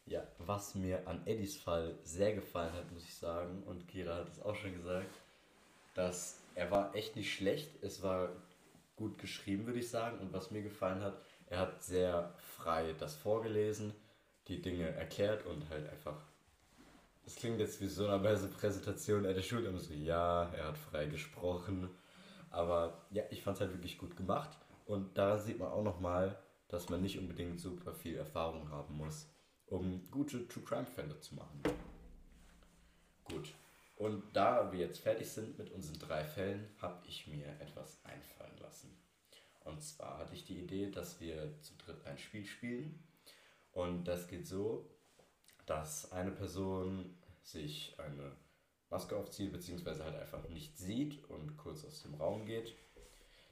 Ja, 0.07 0.27
was 0.39 0.75
mir 0.75 1.07
an 1.07 1.27
Eddies 1.27 1.57
Fall 1.57 1.99
sehr 2.03 2.35
gefallen 2.35 2.73
hat, 2.73 2.91
muss 2.93 3.05
ich 3.05 3.15
sagen, 3.15 3.63
und 3.63 3.89
Kira 3.89 4.17
hat 4.17 4.29
es 4.29 4.43
auch 4.43 4.55
schon 4.55 4.75
gesagt, 4.75 5.11
dass 5.95 6.39
er 6.55 6.71
war 6.71 6.95
echt 6.95 7.17
nicht 7.17 7.33
schlecht, 7.33 7.83
es 7.83 8.03
war 8.03 8.31
gut 8.97 9.19
geschrieben, 9.19 9.67
würde 9.67 9.79
ich 9.79 9.89
sagen, 9.89 10.19
und 10.19 10.33
was 10.33 10.51
mir 10.51 10.63
gefallen 10.63 11.03
hat, 11.03 11.15
er 11.47 11.61
hat 11.61 11.83
sehr 11.83 12.35
frei 12.57 12.95
das 12.99 13.15
vorgelesen, 13.15 13.95
die 14.49 14.61
Dinge 14.61 14.89
erklärt 14.89 15.47
und 15.47 15.69
halt 15.71 15.89
einfach. 15.89 16.21
Das 17.25 17.37
klingt 17.37 17.61
jetzt 17.61 17.81
wie 17.81 17.87
so 17.87 18.07
eine 18.07 18.23
weise 18.23 18.49
Präsentation 18.49 19.25
an 19.25 19.35
der 19.35 19.43
Schule, 19.43 19.69
immer 19.69 19.79
so, 19.79 19.95
ja, 19.95 20.53
er 20.53 20.69
hat 20.69 20.79
frei 20.79 21.07
gesprochen, 21.07 21.89
aber 22.51 23.07
ja, 23.13 23.23
ich 23.31 23.43
fand 23.43 23.57
es 23.57 23.61
halt 23.63 23.73
wirklich 23.73 23.97
gut 23.97 24.17
gemacht 24.17 24.59
und 24.87 25.17
daran 25.17 25.41
sieht 25.41 25.59
man 25.59 25.69
auch 25.69 25.83
nochmal, 25.83 26.39
dass 26.69 26.89
man 26.89 27.03
nicht 27.03 27.19
unbedingt 27.19 27.61
super 27.61 27.93
viel 27.93 28.17
Erfahrung 28.17 28.71
haben 28.71 28.97
muss, 28.97 29.29
um 29.67 30.03
gute 30.11 30.49
True 30.49 30.65
Crime 30.65 30.87
Fälle 30.87 31.19
zu 31.21 31.35
machen. 31.35 31.63
Gut. 33.25 33.55
Und 33.97 34.25
da 34.33 34.73
wir 34.73 34.81
jetzt 34.81 35.01
fertig 35.01 35.31
sind 35.31 35.59
mit 35.59 35.71
unseren 35.71 35.99
drei 35.99 36.25
Fällen, 36.25 36.69
habe 36.81 37.07
ich 37.07 37.27
mir 37.27 37.47
etwas 37.61 38.05
einfallen 38.05 38.59
lassen. 38.61 38.97
Und 39.65 39.83
zwar 39.83 40.19
hatte 40.19 40.35
ich 40.35 40.45
die 40.45 40.59
Idee, 40.59 40.91
dass 40.91 41.21
wir 41.21 41.61
zu 41.61 41.75
dritt 41.77 42.05
ein 42.07 42.19
Spiel 42.19 42.45
spielen. 42.45 43.03
Und 43.73 44.05
das 44.05 44.29
geht 44.29 44.47
so, 44.47 44.91
dass 45.67 46.11
eine 46.11 46.33
Person 46.33 47.17
sich 47.43 47.95
eine 47.99 48.37
Maske 48.91 49.17
aufzieht, 49.17 49.53
beziehungsweise 49.53 50.05
halt 50.05 50.17
einfach 50.17 50.49
nicht 50.49 50.77
sieht 50.77 51.25
und 51.31 51.57
kurz 51.57 51.85
aus 51.85 52.03
dem 52.03 52.15
Raum 52.15 52.45
geht. 52.45 52.75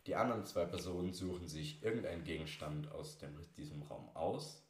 Die 0.07 0.17
anderen 0.17 0.45
zwei 0.45 0.65
Personen 0.65 1.13
suchen 1.13 1.47
sich 1.47 1.83
irgendeinen 1.83 2.25
Gegenstand 2.25 2.91
aus 2.93 3.19
dem, 3.19 3.39
diesem 3.57 3.83
Raum 3.83 4.09
aus. 4.15 4.67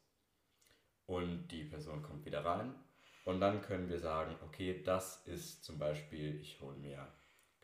Und 1.05 1.47
die 1.47 1.63
Person 1.63 2.01
kommt 2.03 2.25
wieder 2.25 2.45
rein 2.45 2.73
und 3.25 3.39
dann 3.39 3.61
können 3.61 3.89
wir 3.89 3.99
sagen, 3.99 4.35
okay, 4.43 4.81
das 4.83 5.25
ist 5.27 5.63
zum 5.63 5.77
Beispiel, 5.77 6.39
ich 6.41 6.59
hole 6.61 6.77
mir, 6.77 7.07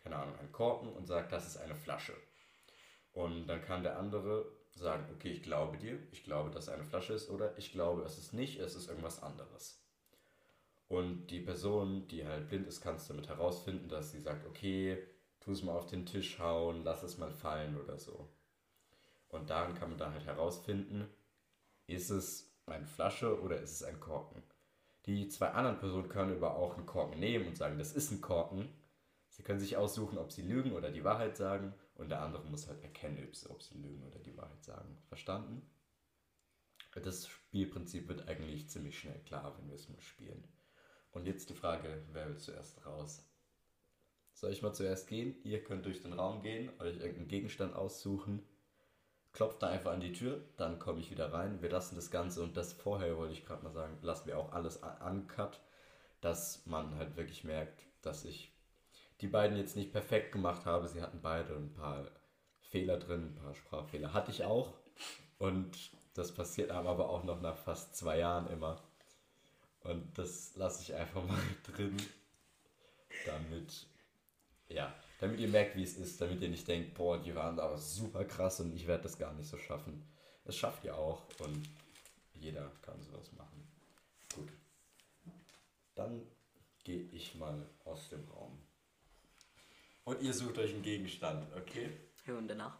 keine 0.04 0.18
Ahnung, 0.18 0.38
einen 0.38 0.52
Korken 0.52 0.92
und 0.94 1.08
sage, 1.08 1.28
das 1.30 1.48
ist 1.48 1.58
eine 1.58 1.76
Flasche. 1.76 2.14
Und 3.14 3.48
dann 3.48 3.62
kann 3.62 3.84
der 3.84 3.98
andere 3.98 4.46
sagen, 4.76 5.06
okay, 5.14 5.32
ich 5.32 5.44
glaube 5.44 5.78
dir, 5.78 5.98
ich 6.12 6.24
glaube, 6.24 6.52
dass 6.52 6.66
es 6.66 6.70
eine 6.70 6.84
Flasche 6.84 7.14
ist 7.14 7.30
oder 7.30 7.58
ich 7.58 7.72
glaube, 7.72 8.04
es 8.04 8.18
ist 8.18 8.34
nicht, 8.34 8.60
es 8.60 8.76
ist 8.76 8.90
irgendwas 8.90 9.24
anderes. 9.24 9.82
Und 10.88 11.28
die 11.28 11.42
Person, 11.42 12.08
die 12.08 12.26
halt 12.26 12.48
blind 12.48 12.68
ist, 12.68 12.82
kannst 12.82 13.10
damit 13.10 13.28
herausfinden, 13.28 13.90
dass 13.90 14.12
sie 14.12 14.22
sagt, 14.22 14.46
okay, 14.46 15.04
es 15.54 15.64
mal 15.64 15.76
auf 15.76 15.86
den 15.86 16.06
Tisch 16.06 16.40
hauen, 16.40 16.84
lass 16.84 17.04
es 17.04 17.18
mal 17.18 17.32
fallen 17.32 17.80
oder 17.80 17.98
so. 17.98 18.30
Und 19.30 19.50
daran 19.50 19.76
kann 19.76 19.90
man 19.90 19.98
dann 19.98 20.14
halt 20.14 20.26
herausfinden, 20.26 21.08
ist 21.88 22.10
es 22.10 22.54
eine 22.66 22.86
Flasche 22.86 23.42
oder 23.42 23.60
ist 23.60 23.72
es 23.72 23.84
ein 23.84 24.00
Korken. 24.00 24.44
Die 25.06 25.30
zwei 25.30 25.52
anderen 25.52 25.80
Personen 25.80 26.10
können 26.10 26.36
aber 26.36 26.56
auch 26.56 26.76
einen 26.76 26.86
Korken 26.86 27.20
nehmen 27.20 27.48
und 27.48 27.58
sagen, 27.58 27.78
das 27.78 27.94
ist 27.94 28.12
ein 28.12 28.22
Korken. 28.22 28.68
Sie 29.30 29.44
können 29.44 29.60
sich 29.60 29.78
aussuchen, 29.78 30.18
ob 30.18 30.32
sie 30.32 30.42
lügen 30.42 30.74
oder 30.74 30.92
die 30.92 31.04
Wahrheit 31.04 31.38
sagen. 31.38 31.74
Und 31.96 32.10
der 32.10 32.22
andere 32.22 32.44
muss 32.46 32.68
halt 32.68 32.82
erkennen, 32.84 33.26
ob 33.50 33.64
sie 33.64 33.78
lügen 33.78 34.04
oder 34.04 34.20
die 34.20 34.36
Wahrheit 34.36 34.64
sagen. 34.64 34.98
Verstanden? 35.08 35.62
Das 36.94 37.28
Spielprinzip 37.28 38.08
wird 38.08 38.28
eigentlich 38.28 38.70
ziemlich 38.70 39.00
schnell 39.00 39.20
klar, 39.20 39.58
wenn 39.58 39.68
wir 39.68 39.76
es 39.76 39.88
mal 39.90 40.02
spielen. 40.02 40.44
Und 41.12 41.26
jetzt 41.26 41.50
die 41.50 41.56
Frage, 41.56 42.04
wer 42.12 42.28
will 42.28 42.38
zuerst 42.38 42.86
raus? 42.86 43.26
Soll 44.38 44.52
ich 44.52 44.62
mal 44.62 44.74
zuerst 44.74 45.08
gehen? 45.08 45.36
Ihr 45.44 45.64
könnt 45.64 45.86
durch 45.86 46.02
den 46.02 46.14
Raum 46.14 46.42
gehen, 46.42 46.70
euch 46.80 46.98
irgendeinen 46.98 47.28
Gegenstand 47.28 47.76
aussuchen 47.76 48.44
klopft 49.38 49.62
da 49.62 49.68
einfach 49.68 49.92
an 49.92 50.00
die 50.00 50.14
Tür, 50.14 50.42
dann 50.58 50.80
komme 50.80 51.00
ich 51.00 51.12
wieder 51.12 51.32
rein. 51.32 51.62
Wir 51.62 51.70
lassen 51.70 51.94
das 51.94 52.10
Ganze 52.10 52.42
und 52.42 52.58
das 52.58 52.74
vorher 52.74 53.18
wollte 53.18 53.34
ich 53.34 53.46
gerade 53.46 53.64
mal 53.64 53.72
sagen, 53.72 53.96
lassen 54.02 54.26
wir 54.26 54.40
auch 54.40 54.52
alles 54.52 54.82
uncut, 55.06 55.62
dass 56.22 56.66
man 56.66 56.96
halt 56.96 57.16
wirklich 57.18 57.44
merkt, 57.44 57.86
dass 58.02 58.26
ich 58.26 58.52
die 59.22 59.28
beiden 59.28 59.56
jetzt 59.56 59.76
nicht 59.76 59.92
perfekt 59.92 60.32
gemacht 60.32 60.66
habe. 60.66 60.88
Sie 60.88 61.04
hatten 61.04 61.22
beide 61.22 61.56
ein 61.56 61.72
paar 61.72 62.08
Fehler 62.62 62.98
drin, 62.98 63.28
ein 63.28 63.36
paar 63.36 63.54
Sprachfehler 63.54 64.12
hatte 64.12 64.32
ich 64.32 64.44
auch. 64.44 64.74
Und 65.38 65.92
das 66.16 66.32
passiert 66.32 66.72
aber 66.72 67.08
auch 67.08 67.24
noch 67.24 67.40
nach 67.40 67.58
fast 67.58 67.96
zwei 67.96 68.18
Jahren 68.18 68.48
immer. 68.48 68.82
Und 69.82 70.18
das 70.18 70.56
lasse 70.56 70.82
ich 70.82 70.96
einfach 70.96 71.24
mal 71.24 71.38
drin, 71.76 71.96
damit, 73.28 73.86
ja, 74.70 74.94
damit 75.20 75.40
ihr 75.40 75.48
merkt, 75.48 75.76
wie 75.76 75.84
es 75.84 75.98
ist, 75.98 76.20
damit 76.22 76.42
ihr 76.42 76.50
nicht 76.50 76.68
denkt, 76.68 76.94
boah, 76.94 77.20
die 77.20 77.36
waren 77.36 77.60
aber 77.60 77.78
super 77.78 78.26
krass 78.26 78.60
und 78.60 78.76
ich 78.76 78.88
werde 78.88 79.04
das 79.04 79.18
gar 79.18 79.34
nicht 79.34 79.50
so 79.50 79.58
schaffen. 79.58 80.04
Es 80.46 80.56
schafft 80.56 80.84
ihr 80.84 80.96
auch 80.96 81.24
und 81.40 81.70
jeder 82.34 82.72
kann 82.82 83.02
sowas 83.02 83.32
machen. 83.34 83.68
Gut. 84.34 84.50
Dann 85.96 86.26
gehe 86.84 87.04
ich 87.12 87.36
mal 87.36 87.70
aus 87.86 88.10
dem 88.10 88.24
Raum. 88.30 88.58
Und 90.06 90.22
ihr 90.22 90.34
sucht 90.34 90.58
euch 90.58 90.74
einen 90.74 90.84
Gegenstand, 90.84 91.54
okay? 91.56 91.90
Ja, 92.26 92.38
und 92.38 92.48
danach? 92.48 92.78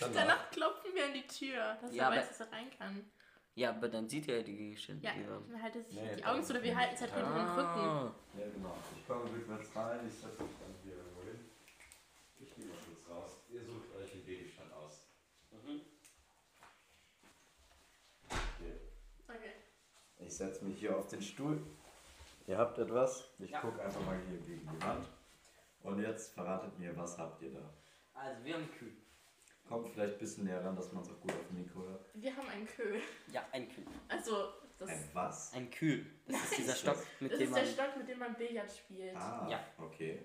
Danach, 0.00 0.14
danach 0.14 0.50
klopfen 0.50 0.94
wir 0.94 1.06
an 1.06 1.14
die 1.14 1.26
Tür, 1.26 1.78
dass 1.80 1.94
ja, 1.94 2.10
er 2.10 2.18
weiß, 2.18 2.28
dass 2.28 2.40
er 2.40 2.52
rein 2.52 2.70
kann. 2.76 3.10
Ja, 3.54 3.70
aber 3.70 3.88
dann 3.88 4.08
sieht 4.08 4.28
er 4.28 4.38
ja 4.38 4.42
die 4.42 4.56
Gegenstände. 4.56 5.06
Ja, 5.06 5.12
dann 5.14 5.62
haltet 5.62 5.86
sich 5.86 6.00
nee, 6.00 6.16
die 6.16 6.24
Augen 6.24 6.42
zu 6.42 6.52
oder 6.54 6.62
wir 6.62 6.76
halten 6.76 6.94
es 6.94 7.00
halt 7.02 7.14
hinter 7.14 7.34
den 7.34 7.48
Rücken. 7.48 8.14
Ja, 8.38 8.48
genau. 8.54 8.76
Ich 8.96 9.06
komme 9.06 9.24
rückwärts 9.24 9.76
rein, 9.76 10.00
ich 10.06 10.14
setze 10.14 10.42
mich 10.42 10.52
dann 10.58 10.74
hier 10.82 10.96
irgendwo 10.96 11.22
hin. 11.22 11.40
Ich 12.40 12.54
gehe 12.54 12.64
mal 12.64 12.76
kurz 12.76 13.10
raus. 13.10 13.41
Ihr 13.52 13.62
sucht 13.62 13.94
euch 13.94 14.10
den 14.12 14.24
Gegenstand 14.24 14.72
aus. 14.72 15.06
Mhm. 15.50 15.82
Okay. 18.26 18.80
Okay. 19.28 19.52
Ich 20.18 20.34
setze 20.34 20.64
mich 20.64 20.78
hier 20.78 20.96
auf 20.96 21.06
den 21.08 21.20
Stuhl. 21.20 21.60
Ihr 22.46 22.56
habt 22.56 22.78
etwas. 22.78 23.28
Ich 23.38 23.50
ja. 23.50 23.60
gucke 23.60 23.82
einfach 23.82 24.00
mal 24.06 24.18
hier 24.26 24.38
gegen 24.38 24.66
die 24.66 24.82
Wand. 24.82 25.06
Und 25.82 26.00
jetzt 26.00 26.32
verratet 26.32 26.78
mir, 26.78 26.96
was 26.96 27.18
habt 27.18 27.42
ihr 27.42 27.52
da? 27.52 27.74
Also, 28.14 28.42
wir 28.42 28.54
haben 28.54 28.70
Kühl. 28.78 28.92
Kommt 29.68 29.88
vielleicht 29.90 30.14
ein 30.14 30.18
bisschen 30.18 30.44
näher 30.44 30.64
ran, 30.64 30.74
dass 30.74 30.90
man 30.92 31.02
es 31.02 31.10
auch 31.10 31.20
gut 31.20 31.32
auf 31.32 31.46
dem 31.48 31.62
Mikro 31.62 31.82
hört. 31.82 32.06
Wir 32.14 32.34
haben 32.34 32.48
einen 32.48 32.66
Kühl. 32.66 33.00
Ja, 33.32 33.46
ein 33.52 33.68
Kühl. 33.68 33.84
Also, 34.08 34.48
das 34.78 34.88
ein 34.88 35.10
was? 35.12 35.52
Ein 35.52 35.70
Kühl. 35.70 36.06
Das 36.26 36.42
ist 36.44 36.58
dieser 36.58 36.74
Stock, 36.74 36.98
mit 37.20 37.32
das 37.32 37.38
dem 37.38 37.50
man... 37.50 37.60
Das 37.60 37.68
ist 37.68 37.78
der 37.78 37.84
Stock, 37.84 37.96
mit 37.98 38.08
dem 38.08 38.18
man 38.18 38.34
Billard 38.34 38.72
spielt. 38.72 39.16
Ah, 39.16 39.46
ja. 39.50 39.60
okay. 39.78 40.24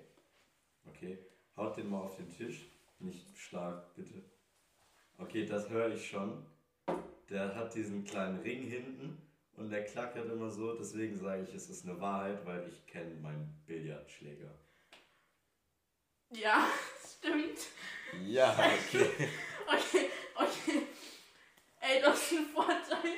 Okay. 0.85 1.17
Haut 1.57 1.75
den 1.75 1.89
mal 1.89 2.01
auf 2.01 2.15
den 2.15 2.29
Tisch. 2.29 2.76
Nicht 2.99 3.37
stark, 3.37 3.93
bitte. 3.95 4.23
Okay, 5.17 5.45
das 5.45 5.69
höre 5.69 5.89
ich 5.93 6.07
schon. 6.07 6.45
Der 7.29 7.55
hat 7.55 7.73
diesen 7.73 8.05
kleinen 8.05 8.39
Ring 8.39 8.63
hinten 8.63 9.21
und 9.53 9.69
der 9.69 9.83
klackert 9.85 10.29
immer 10.31 10.49
so. 10.49 10.73
Deswegen 10.75 11.17
sage 11.17 11.43
ich, 11.43 11.53
es 11.53 11.69
ist 11.69 11.87
eine 11.87 11.99
Wahrheit, 11.99 12.45
weil 12.45 12.67
ich 12.67 12.85
kenne 12.87 13.15
meinen 13.15 13.61
Billardschläger. 13.65 14.53
Ja, 16.31 16.67
stimmt. 17.17 17.59
Ja, 18.25 18.51
okay. 18.51 19.09
okay, 19.67 20.09
okay. 20.35 20.87
Ey, 21.79 22.01
das 22.01 22.31
ist 22.31 22.39
ein 22.39 22.45
Vorteil. 22.47 23.13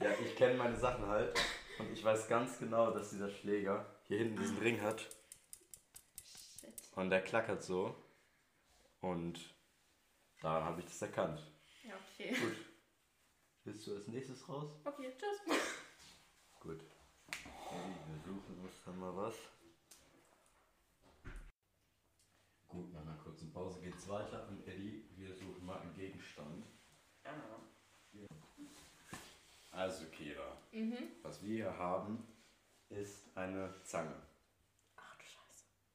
Ja, 0.00 0.10
ich 0.24 0.36
kenne 0.36 0.54
meine 0.54 0.76
Sachen 0.76 1.06
halt. 1.06 1.38
Und 1.78 1.92
ich 1.92 2.02
weiß 2.02 2.28
ganz 2.28 2.58
genau, 2.58 2.90
dass 2.90 3.10
dieser 3.10 3.30
Schläger 3.30 3.86
hier 4.04 4.18
hinten 4.18 4.36
diesen 4.36 4.58
Ring 4.58 4.80
hat. 4.80 5.06
Und 6.94 7.10
der 7.10 7.22
klackert 7.22 7.62
so. 7.62 7.94
Und 9.00 9.54
daran 10.40 10.64
habe 10.64 10.80
ich 10.80 10.86
das 10.86 11.02
erkannt. 11.02 11.40
Ja, 11.86 11.94
okay. 11.96 12.34
Gut. 12.34 12.56
Willst 13.64 13.86
du 13.86 13.94
als 13.96 14.06
nächstes 14.08 14.48
raus? 14.48 14.70
Okay, 14.84 15.12
tschüss. 15.16 15.58
Gut. 16.60 16.80
wir 16.80 18.20
suchen 18.24 18.58
uns 18.60 18.74
dann 18.84 18.98
mal 18.98 19.16
was. 19.16 19.34
Gut, 22.68 22.92
nach 22.92 23.02
einer 23.02 23.16
kurzen 23.16 23.52
Pause 23.52 23.80
geht 23.80 23.96
es 23.96 24.08
weiter. 24.08 24.48
Und 24.48 24.66
Eddie, 24.66 25.08
wir 25.16 25.34
suchen 25.34 25.64
mal 25.64 25.80
einen 25.80 25.94
Gegenstand. 25.94 26.64
Ja. 27.24 28.26
Also, 29.70 30.06
Kira, 30.06 30.56
mhm. 30.72 30.96
was 31.22 31.42
wir 31.42 31.54
hier 31.54 31.78
haben, 31.78 32.26
ist 32.88 33.36
eine 33.36 33.74
Zange. 33.82 34.22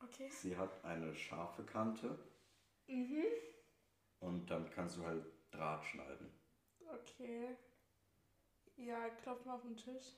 Okay. 0.03 0.29
Sie 0.29 0.57
hat 0.57 0.83
eine 0.83 1.15
scharfe 1.15 1.63
Kante. 1.63 2.17
Mhm. 2.91 3.23
Und 4.19 4.47
dann 4.51 4.69
kannst 4.71 4.97
du 4.97 5.05
halt 5.05 5.25
Draht 5.51 5.83
schneiden. 5.85 6.29
Okay. 6.93 7.55
Ja, 8.75 9.09
klopf 9.09 9.45
mal 9.45 9.55
auf 9.55 9.61
den 9.61 9.77
Tisch. 9.77 10.15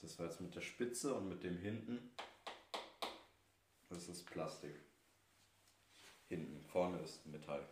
Das 0.00 0.18
war 0.18 0.26
jetzt 0.26 0.40
mit 0.40 0.54
der 0.54 0.60
Spitze 0.60 1.14
und 1.14 1.28
mit 1.28 1.42
dem 1.42 1.56
hinten. 1.58 2.14
Das 3.88 4.08
ist 4.08 4.24
Plastik. 4.26 4.76
Hinten, 6.28 6.60
vorne 6.62 7.00
ist 7.00 7.24
Metall. 7.26 7.66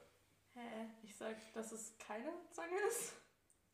Hä? 0.54 0.88
Ich 1.02 1.14
sag, 1.16 1.36
dass 1.52 1.72
es 1.72 1.96
keine 1.98 2.32
Zange 2.50 2.78
ist. 2.88 3.14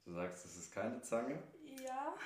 Du 0.05 0.13
sagst, 0.13 0.45
es 0.45 0.57
ist 0.57 0.73
keine 0.73 1.01
Zange. 1.03 1.41
Ja. 1.65 2.17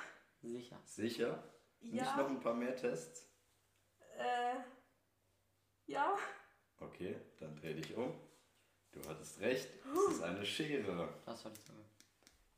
Sicher. 0.41 0.79
Sicher? 0.83 1.43
Nicht 1.79 2.01
noch 2.17 2.17
Ja. 2.17 2.27
ein 2.27 2.39
paar 2.39 2.55
mehr 2.55 2.75
Tests? 2.75 3.29
Äh. 4.17 4.55
Okay, 6.97 7.15
dann 7.39 7.55
dreh 7.57 7.75
dich 7.75 7.95
um. 7.95 8.11
Du 8.91 9.07
hattest 9.07 9.39
recht, 9.39 9.67
es 10.09 10.15
ist 10.15 10.23
eine 10.23 10.43
Schere. 10.43 11.13
Das 11.27 11.45
war 11.45 11.51
die 11.51 11.61
Zange. 11.63 11.85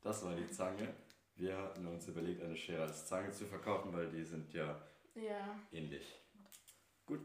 Das 0.00 0.24
war 0.24 0.34
die 0.34 0.50
Zange. 0.50 0.94
Wir 1.36 1.58
hatten 1.58 1.86
uns 1.86 2.08
überlegt, 2.08 2.42
eine 2.42 2.56
Schere 2.56 2.84
als 2.84 3.06
Zange 3.06 3.30
zu 3.32 3.44
verkaufen, 3.44 3.92
weil 3.92 4.08
die 4.08 4.24
sind 4.24 4.50
ja 4.54 4.80
Ja. 5.14 5.58
ähnlich. 5.72 6.14
Gut. 7.04 7.20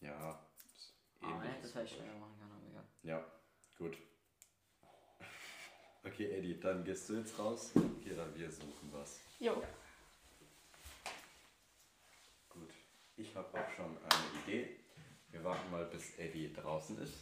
Ja, 0.00 0.40
ist 0.74 0.94
Ah, 1.20 1.26
ähnlich. 1.28 1.50
ja, 1.56 1.60
das 1.60 1.74
hätte 1.74 1.84
ich 1.84 1.90
schneller 1.96 2.14
machen 2.18 2.38
können, 2.38 2.52
aber 2.52 2.66
egal. 2.70 2.84
Ja, 3.02 3.24
gut. 3.76 3.98
Okay, 6.04 6.30
Eddie, 6.38 6.58
dann 6.60 6.82
gehst 6.84 7.08
du 7.10 7.14
jetzt 7.18 7.36
raus. 7.38 7.72
Kira, 8.02 8.24
wir 8.34 8.48
suchen 8.50 8.88
was. 8.92 9.18
Jo. 9.40 9.60
Gut. 12.48 12.70
Ich 13.18 13.34
habe 13.34 13.48
auch 13.58 13.70
schon 13.70 13.96
eine 13.96 14.42
Idee. 14.42 14.76
Wir 15.30 15.42
warten 15.42 15.70
mal, 15.70 15.86
bis 15.86 16.18
Eddie 16.18 16.52
draußen 16.52 16.98
ist. 16.98 17.14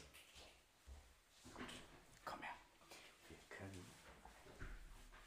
Gut. 1.55 1.69
Komm 2.25 2.43
her. 2.43 2.55
Wir 3.29 3.39
können 3.49 3.87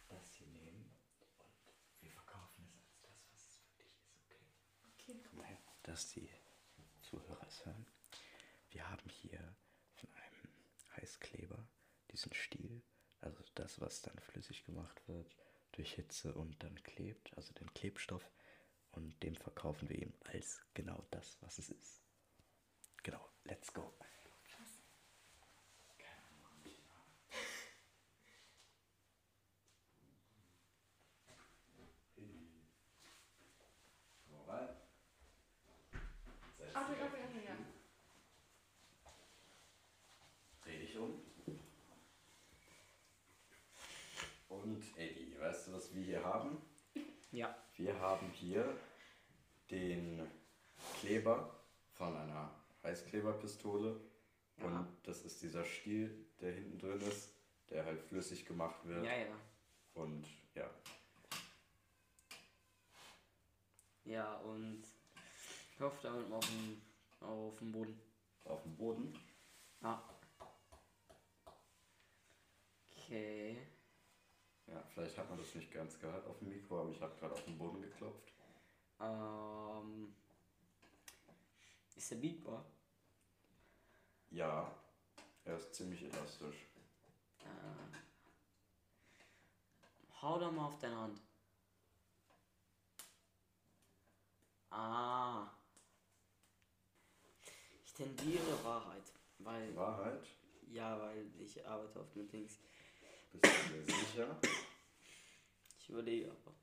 das 0.10 0.34
hier 0.36 0.48
nehmen 0.48 0.92
und 1.30 2.02
wir 2.02 2.12
verkaufen 2.12 2.66
es 2.68 2.84
als 2.84 3.02
das, 3.02 3.30
was 3.32 3.42
es 3.48 3.62
wirklich 3.70 3.94
ist, 4.04 4.20
okay? 4.26 4.42
Okay. 4.94 5.24
Komm 5.30 5.44
her, 5.44 5.58
dass 5.84 6.10
die 6.10 6.30
Zuhörer 7.02 7.48
es 7.48 7.66
hören. 7.66 7.86
Wir 8.72 8.90
haben 8.90 9.10
hier 9.10 9.56
von 9.94 10.12
einem 10.12 10.50
Heißkleber 10.98 11.66
diesen 12.12 12.34
Stiel, 12.34 12.84
also 13.22 13.42
das, 13.56 13.80
was 13.80 14.02
dann 14.02 14.20
flüssig 14.20 14.66
gemacht 14.66 15.02
wird 15.08 15.34
durch 15.72 15.94
Hitze 15.94 16.34
und 16.34 16.62
dann 16.62 16.84
klebt, 16.84 17.36
also 17.38 17.54
den 17.54 17.74
Klebstoff. 17.74 18.30
Und 18.98 19.22
dem 19.22 19.36
verkaufen 19.36 19.88
wir 19.90 20.00
ihm 20.00 20.12
als 20.24 20.60
genau 20.74 21.06
das, 21.12 21.38
was 21.42 21.60
es 21.60 21.70
ist. 21.70 22.02
Genau, 23.04 23.30
let's 23.44 23.72
go. 23.72 23.94
Keine 26.00 26.24
Ahnung, 26.24 26.64
Tina. 26.64 26.96
Komm 34.32 34.50
rein. 34.50 34.70
Setz 36.58 36.76
Achtung, 36.76 36.96
dich 36.96 37.04
auf 37.04 37.14
Achtung, 37.14 37.20
den 37.20 37.28
Achtung, 37.28 37.44
ja. 37.46 37.56
Dreh 40.64 40.80
dich 40.80 40.98
um. 40.98 41.22
Und 44.50 44.98
Eddie, 44.98 45.40
weißt 45.40 45.68
du, 45.68 45.74
was 45.74 45.94
wir 45.94 46.04
hier 46.04 46.24
haben? 46.24 46.58
Ja. 47.32 47.56
Wir 47.76 48.00
haben 48.00 48.32
hier 48.32 48.76
den 49.70 50.26
Kleber 51.28 51.50
von 51.92 52.16
einer 52.16 52.50
Heißkleberpistole. 52.84 54.00
Ja. 54.58 54.66
Und 54.66 54.88
das 55.04 55.26
ist 55.26 55.42
dieser 55.42 55.66
Stiel, 55.66 56.26
der 56.40 56.54
hinten 56.54 56.80
drin 56.80 57.02
ist, 57.02 57.34
der 57.70 57.86
halt 57.86 58.00
flüssig 58.02 58.46
gemacht 58.46 58.86
wird. 58.86 59.06
Ja, 59.06 59.14
ja. 59.14 59.36
Und 59.94 60.26
ja, 60.56 60.70
Ja, 64.06 64.36
und 64.38 64.84
ich 65.74 65.80
hoffe 65.82 65.98
damit 66.02 66.32
auf 66.32 66.46
den, 66.48 66.82
auf 67.20 67.58
den 67.58 67.74
Boden. 67.74 68.00
auf 68.46 68.64
dem 68.64 68.78
Boden. 68.78 69.14
Ah. 69.82 70.00
Okay. 72.90 73.58
Ja, 74.66 74.82
vielleicht 74.94 75.18
hat 75.18 75.30
man 75.30 75.38
das 75.38 75.54
nicht 75.56 75.74
ganz 75.74 76.00
gehört 76.00 76.26
auf 76.26 76.40
dem 76.40 76.48
Mikro, 76.48 76.80
aber 76.80 76.92
ich 76.92 77.02
habe 77.02 77.14
gerade 77.20 77.34
auf 77.34 77.44
den 77.44 77.58
Boden 77.58 77.82
geklopft. 77.82 78.32
Ähm. 79.02 80.16
Ist 81.98 82.12
der 82.12 82.18
biegbar? 82.18 82.64
Ja, 84.30 84.72
er 85.44 85.58
ist 85.58 85.74
ziemlich 85.74 86.04
elastisch. 86.04 86.68
Äh, 87.40 87.98
hau 90.22 90.38
da 90.38 90.52
mal 90.52 90.68
auf 90.68 90.78
deine 90.78 90.96
Hand. 90.96 91.20
Ah. 94.70 95.48
Ich 97.84 97.94
tendiere 97.94 98.64
Wahrheit. 98.64 99.12
Weil. 99.40 99.76
Wahrheit? 99.76 100.24
Ja, 100.68 101.00
weil 101.00 101.32
ich 101.40 101.66
arbeite 101.66 102.00
oft 102.00 102.16
mit 102.16 102.32
Dings. 102.32 102.60
Bist 103.32 103.44
du 103.44 103.74
dir 103.74 103.84
sicher? 103.84 104.40
Ich 105.80 105.90
überlege 105.90 106.30
aber. 106.30 106.54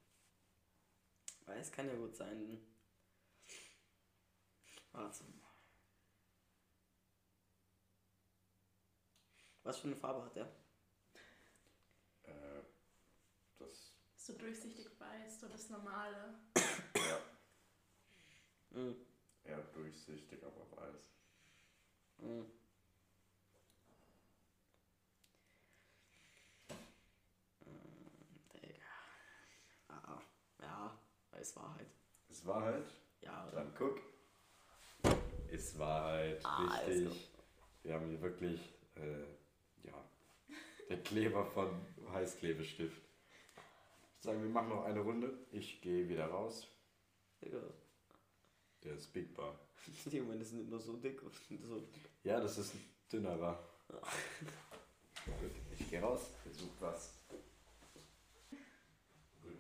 Weil 1.46 1.58
es 1.58 1.72
kann 1.72 1.88
ja 1.88 1.96
gut 1.96 2.14
sein. 2.14 2.60
Warte 4.94 5.24
mal. 5.24 5.50
Was 9.64 9.78
für 9.78 9.88
eine 9.88 9.96
Farbe 9.96 10.22
hat 10.24 10.36
der? 10.36 10.46
Äh, 12.22 12.62
das, 13.58 13.92
So 14.16 14.34
durchsichtig 14.38 14.88
weiß, 15.00 15.40
so 15.40 15.48
das 15.48 15.68
Normale. 15.70 16.38
ja, 16.56 17.20
Hm. 18.72 18.94
eher 19.44 19.62
durchsichtig, 19.72 20.42
aber 20.44 20.70
weiß. 20.76 21.00
Hm. 22.18 22.46
Hm, 27.64 28.40
Digga. 28.52 28.84
Ah, 29.88 30.20
ja, 30.60 30.98
ist 31.40 31.56
Wahrheit. 31.56 31.88
Ist 32.28 32.46
Wahrheit? 32.46 32.86
Ja, 33.22 33.44
oder? 33.48 33.56
Dann 33.56 33.74
guck. 33.74 33.98
Ist 35.54 35.78
Wahrheit, 35.78 36.40
Ah, 36.44 36.78
richtig. 36.84 37.30
Wir 37.84 37.94
haben 37.94 38.08
hier 38.08 38.20
wirklich, 38.20 38.60
äh, 38.96 39.20
ja, 39.86 39.94
der 40.88 41.00
Kleber 41.00 41.46
von 41.46 41.70
Heißklebestift. 42.12 43.00
Ich 44.18 44.24
sage, 44.24 44.42
wir 44.42 44.48
machen 44.48 44.70
noch 44.70 44.84
eine 44.84 44.98
Runde. 44.98 45.32
Ich 45.52 45.80
gehe 45.80 46.08
wieder 46.08 46.26
raus. 46.26 46.66
Digga. 47.40 47.60
Der 48.82 48.94
ist 48.94 49.12
Big 49.12 49.32
Bar. 49.32 49.56
Die 50.10 50.20
meine 50.20 50.44
sind 50.44 50.66
immer 50.66 50.80
so 50.80 50.94
dick 50.96 51.22
und 51.22 51.32
so. 51.62 51.80
Ja, 52.24 52.40
das 52.40 52.58
ist 52.58 52.74
ein 52.74 52.84
dünnerer. 53.12 53.56
Gut, 55.24 55.52
ich 55.78 55.88
gehe 55.88 56.00
raus, 56.00 56.32
versuch 56.42 56.72
was. 56.80 57.14
Gut, 59.40 59.52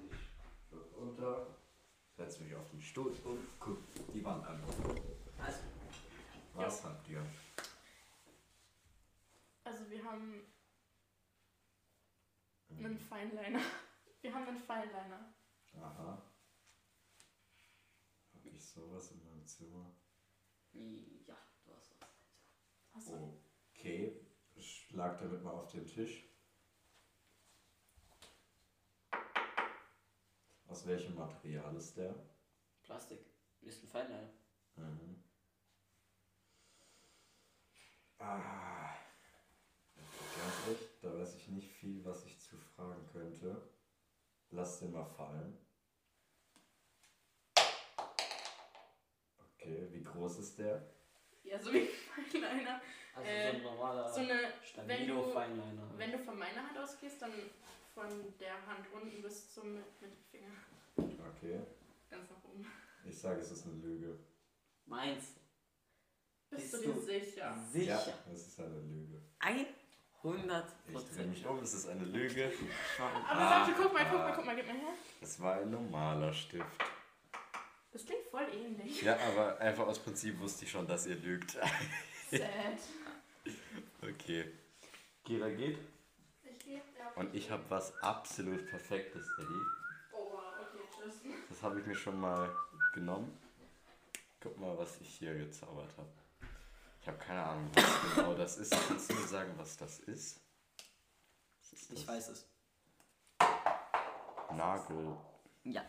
ich 0.00 0.96
runter, 0.96 1.48
setze 2.16 2.44
mich 2.44 2.54
auf 2.54 2.70
den 2.70 2.80
Stuhl 2.80 3.12
und 3.24 3.40
guck 3.58 3.78
die 4.14 4.24
Wand 4.24 4.46
an. 4.46 4.62
Also, 5.44 5.60
Was 6.54 6.84
habt 6.84 7.08
ihr? 7.08 7.24
Also 9.64 9.90
wir 9.90 10.04
haben 10.04 10.42
einen 12.78 12.98
Feinliner. 12.98 13.60
Wir 14.22 14.34
haben 14.34 14.46
einen 14.48 14.58
Feinliner. 14.58 15.32
Aha. 15.80 16.22
Hab 18.34 18.44
ich 18.44 18.62
sowas 18.62 19.12
in 19.12 19.24
meinem 19.24 19.46
Zimmer? 19.46 19.94
ja, 20.72 21.36
du 21.64 21.74
hast 21.74 21.94
was. 22.00 22.08
Hast 22.92 23.08
du? 23.08 23.40
Okay, 23.74 24.20
schlag 24.58 25.18
damit 25.18 25.42
mal 25.42 25.52
auf 25.52 25.70
den 25.70 25.86
Tisch. 25.86 26.28
Aus 30.66 30.86
welchem 30.86 31.14
Material 31.16 31.74
ist 31.76 31.96
der? 31.96 32.14
Plastik. 32.82 33.20
Ist 33.62 33.82
ein 33.82 33.88
Feinliner. 33.88 34.30
Mhm. 34.76 35.22
Ah. 38.20 38.94
Ganz 39.96 40.66
ehrlich, 40.66 40.88
da 41.02 41.12
weiß 41.18 41.34
ich 41.36 41.48
nicht 41.48 41.70
viel, 41.72 42.04
was 42.04 42.24
ich 42.26 42.38
zu 42.38 42.56
fragen 42.56 43.06
könnte. 43.12 43.60
Lass 44.50 44.80
den 44.80 44.92
mal 44.92 45.04
fallen. 45.04 45.56
Okay, 49.54 49.88
wie 49.92 50.02
groß 50.02 50.38
ist 50.38 50.58
der? 50.58 50.82
Ja, 51.42 51.58
so 51.58 51.72
wie 51.72 51.80
ein 52.16 52.26
Feinliner. 52.32 52.80
Also 53.14 53.28
Äh, 53.28 53.50
so 53.52 53.56
ein 53.56 53.62
normaler 53.62 54.12
So 54.12 54.20
eine, 54.20 54.32
wenn 54.32 54.62
Stabilo 54.64 55.24
du, 55.26 55.32
Feinliner. 55.32 55.90
wenn 55.98 56.12
du 56.12 56.18
von 56.18 56.38
meiner 56.38 56.66
Hand 56.68 56.78
ausgehst, 56.78 57.20
dann 57.22 57.32
von 57.94 58.38
der 58.38 58.66
Hand 58.66 58.86
unten 58.92 59.20
bis 59.22 59.52
zum 59.52 59.74
Mittelfinger. 60.00 60.52
Okay, 60.96 61.60
Ganz 62.08 62.30
nach 62.30 62.44
oben. 62.44 62.66
ich 63.04 63.18
sage, 63.18 63.40
es 63.40 63.50
ist 63.50 63.66
eine 63.66 63.76
Lüge. 63.76 64.18
Meinst 64.86 65.39
Bist, 66.50 66.72
Bist 66.72 66.74
du 66.74 66.88
dir 66.88 66.94
du- 66.94 67.00
sicher? 67.00 67.56
Sicher. 67.72 68.06
Ja, 68.06 68.14
es 68.34 68.46
ist 68.48 68.60
eine 68.60 68.80
Lüge. 68.80 69.20
100 69.38 69.66
100 70.22 70.66
Ich 70.88 71.16
drehe 71.16 71.26
mich 71.26 71.46
um, 71.46 71.58
es 71.62 71.74
ist 71.74 71.88
eine 71.88 72.04
Lüge. 72.04 72.52
Aber 73.28 73.40
warte, 73.40 73.72
guck 73.76 73.92
mal, 73.92 74.04
guck 74.10 74.18
mal, 74.18 74.32
guck 74.34 74.44
mal, 74.44 74.56
gib 74.56 74.66
mal 74.66 74.76
her. 74.76 74.92
Es 75.20 75.40
war 75.40 75.54
ein 75.60 75.70
normaler 75.70 76.32
Stift. 76.32 76.66
Das 77.92 78.04
klingt 78.04 78.24
voll 78.30 78.46
ähnlich. 78.52 79.00
Ja, 79.02 79.16
aber 79.18 79.58
einfach 79.60 79.86
aus 79.86 79.98
Prinzip 79.98 80.38
wusste 80.40 80.64
ich 80.64 80.70
schon, 80.70 80.86
dass 80.86 81.06
ihr 81.06 81.16
lügt. 81.16 81.52
Sad. 82.30 82.78
Okay. 84.02 84.52
Kira 85.24 85.48
geht. 85.48 85.78
Ich 86.44 86.66
ja. 86.66 86.80
Und 87.16 87.34
ich 87.34 87.50
habe 87.50 87.64
was 87.68 87.96
absolut 88.02 88.66
Perfektes, 88.68 89.26
Eddie. 89.38 89.48
Oh, 90.12 90.32
wow, 90.32 90.42
okay, 90.60 90.82
tschüss. 90.94 91.14
Das 91.48 91.62
habe 91.62 91.80
ich 91.80 91.86
mir 91.86 91.94
schon 91.94 92.20
mal 92.20 92.50
genommen. 92.94 93.36
Guck 94.40 94.58
mal, 94.58 94.76
was 94.78 95.00
ich 95.00 95.08
hier 95.08 95.34
gezaubert 95.34 95.90
habe. 95.96 96.08
Ich 97.10 97.16
habe 97.16 97.24
keine 97.26 97.42
Ahnung, 97.42 97.68
was 97.74 98.14
genau 98.14 98.34
das 98.34 98.56
ist. 98.58 98.70
Kannst 98.86 99.10
du 99.10 99.14
mir 99.16 99.26
sagen, 99.26 99.52
was 99.56 99.76
das 99.76 99.98
ist? 99.98 100.38
Was 101.60 101.72
ist 101.72 101.90
Ich 101.90 102.06
das? 102.06 102.14
weiß 102.14 102.28
es. 102.28 102.46
Nagelhandlung. 104.56 105.18
Ja. 105.64 105.82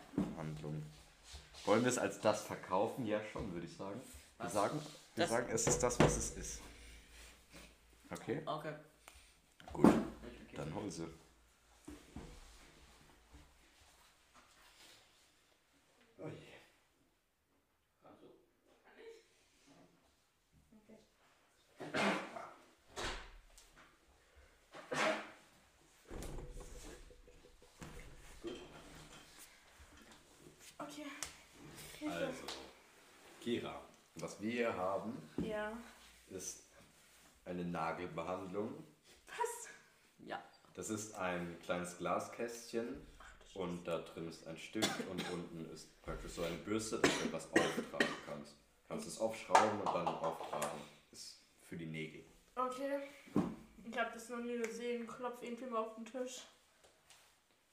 Wollen 1.64 1.82
wir 1.82 1.90
es 1.90 1.98
als 1.98 2.18
das 2.18 2.42
verkaufen? 2.42 3.06
Ja, 3.06 3.20
schon, 3.32 3.52
würde 3.52 3.68
ich 3.68 3.76
sagen. 3.76 4.00
Wir 4.38 4.46
Was? 4.46 4.52
sagen, 4.52 4.80
wir 5.14 5.22
Das- 5.22 5.30
sagen, 5.30 5.48
es 5.52 5.66
ist 5.68 5.80
das, 5.80 6.00
was 6.00 6.16
es 6.16 6.30
ist. 6.32 6.60
Okay? 8.10 8.42
Okay. 8.44 8.74
Gut. 9.72 9.92
Dann 10.56 10.74
hol 10.74 10.90
sie. 10.90 11.06
Okay. 30.78 31.06
Also, 32.08 32.44
Kira, 33.40 33.80
was 34.16 34.40
wir 34.40 34.50
hier 34.50 34.76
haben, 34.76 35.16
Ja. 35.42 35.72
ist 36.30 36.64
eine 37.44 37.64
Nagelbehandlung. 37.64 38.84
Was? 39.28 39.68
Ja. 40.18 40.42
Das 40.74 40.90
ist 40.90 41.14
ein 41.14 41.58
kleines 41.64 41.98
Glaskästchen 41.98 43.06
und 43.54 43.86
da 43.86 43.98
drin 43.98 44.28
ist 44.28 44.46
ein 44.46 44.56
Stift 44.56 44.90
und 45.10 45.30
unten 45.30 45.70
ist 45.72 46.00
praktisch 46.02 46.32
so 46.32 46.42
eine 46.42 46.56
Bürste, 46.56 46.98
dass 46.98 47.18
du 47.18 47.24
etwas 47.26 47.46
auftragen 47.52 48.08
kannst. 48.26 48.54
Kannst 48.88 49.06
es 49.06 49.18
aufschrauben 49.18 49.80
und 49.80 49.86
dann 49.86 50.06
auftragen. 50.06 50.80
Ist 51.10 51.42
für 51.62 51.76
die 51.76 51.86
Nägel. 51.86 52.24
Okay. 52.54 53.08
Ich 53.84 53.98
habe 53.98 54.10
das 54.12 54.28
noch 54.28 54.38
nie 54.38 54.58
gesehen. 54.58 55.06
Klopf 55.06 55.42
irgendwie 55.42 55.66
mal 55.66 55.78
auf 55.78 55.94
den 55.94 56.04
Tisch. 56.04 56.42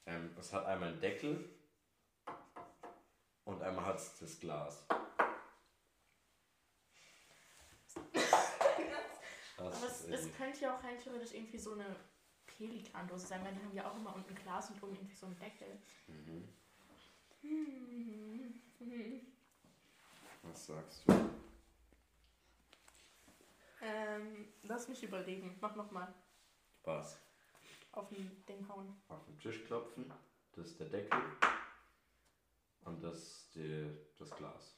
Ähm, 0.06 0.32
es 0.40 0.54
hat 0.54 0.66
einmal 0.66 0.90
einen 0.90 1.02
Deckel 1.02 1.50
und 3.46 3.62
einmal 3.62 3.86
hat 3.86 3.98
es 3.98 4.18
das 4.20 4.40
Glas. 4.40 4.86
Das 9.58 9.76
Aber 9.76 9.88
es, 9.88 10.06
es 10.06 10.36
könnte 10.38 10.62
ja 10.62 10.78
auch 10.78 10.84
rein 10.84 10.98
theoretisch 10.98 11.34
irgendwie 11.34 11.60
so 11.60 11.74
eine 11.74 11.96
Pelikandose 12.46 13.28
sein, 13.28 13.44
weil 13.44 13.54
die 13.54 13.62
haben 13.62 13.76
ja 13.76 13.90
auch 13.90 13.96
immer 13.98 14.16
unten 14.16 14.36
Glas 14.36 14.70
und 14.72 14.82
oben 14.82 14.96
irgendwie 14.96 15.16
so 15.16 15.26
einen 15.26 15.40
Deckel. 15.40 15.82
Mhm. 16.08 16.48
Hm. 17.42 18.62
Was 20.44 20.66
sagst 20.68 21.04
du? 21.08 21.14
Ähm, 23.82 24.54
lass 24.64 24.88
mich 24.88 25.04
überlegen. 25.04 25.58
Mach 25.62 25.76
nochmal. 25.76 26.14
Was? 26.84 27.20
Auf 27.92 28.10
den 28.10 28.46
Ding 28.46 28.68
hauen. 28.68 29.02
Auf 29.08 29.26
den 29.26 29.38
Tisch 29.40 29.64
klopfen. 29.66 30.12
Das 30.54 30.68
ist 30.68 30.80
der 30.80 30.88
Deckel. 30.90 31.20
Und 32.86 33.04
das 33.04 33.16
ist 33.18 33.56
die, 33.56 33.90
das 34.18 34.30
Glas. 34.32 34.78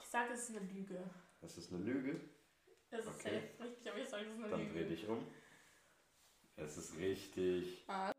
Ich 0.00 0.06
sage, 0.06 0.32
es 0.32 0.48
ist 0.48 0.56
eine 0.56 0.66
Lüge. 0.66 1.02
Das 1.40 1.56
ist 1.58 1.72
eine 1.72 1.82
Lüge. 1.82 2.20
Das 2.90 3.00
ist 3.06 3.08
Okay. 3.08 3.40
safe 3.58 3.64
richtig, 3.64 3.90
aber 3.90 3.98
ich 4.00 4.08
sage, 4.08 4.24
es 4.26 4.30
ist 4.32 4.38
eine 4.38 4.48
Dann 4.50 4.60
Lüge. 4.60 4.72
dreh 4.72 4.88
dich 4.88 5.08
um. 5.08 5.26
Es 6.56 6.76
ist 6.76 6.96
richtig. 6.96 7.84
Ah, 7.88 8.12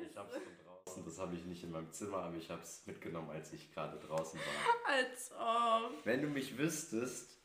Ich 0.00 0.16
hab's 0.16 0.32
scheiße. 0.34 0.63
Draußen. 0.94 1.04
Das 1.04 1.18
habe 1.18 1.34
ich 1.36 1.44
nicht 1.44 1.62
in 1.64 1.70
meinem 1.70 1.90
Zimmer, 1.92 2.18
aber 2.18 2.36
ich 2.36 2.50
hab's 2.50 2.86
mitgenommen, 2.86 3.30
als 3.30 3.52
ich 3.52 3.72
gerade 3.72 3.98
draußen 3.98 4.38
war. 4.38 4.92
Als 4.94 5.32
ob. 5.32 6.04
Wenn 6.04 6.22
du 6.22 6.28
mich 6.28 6.56
wüsstest, 6.58 7.38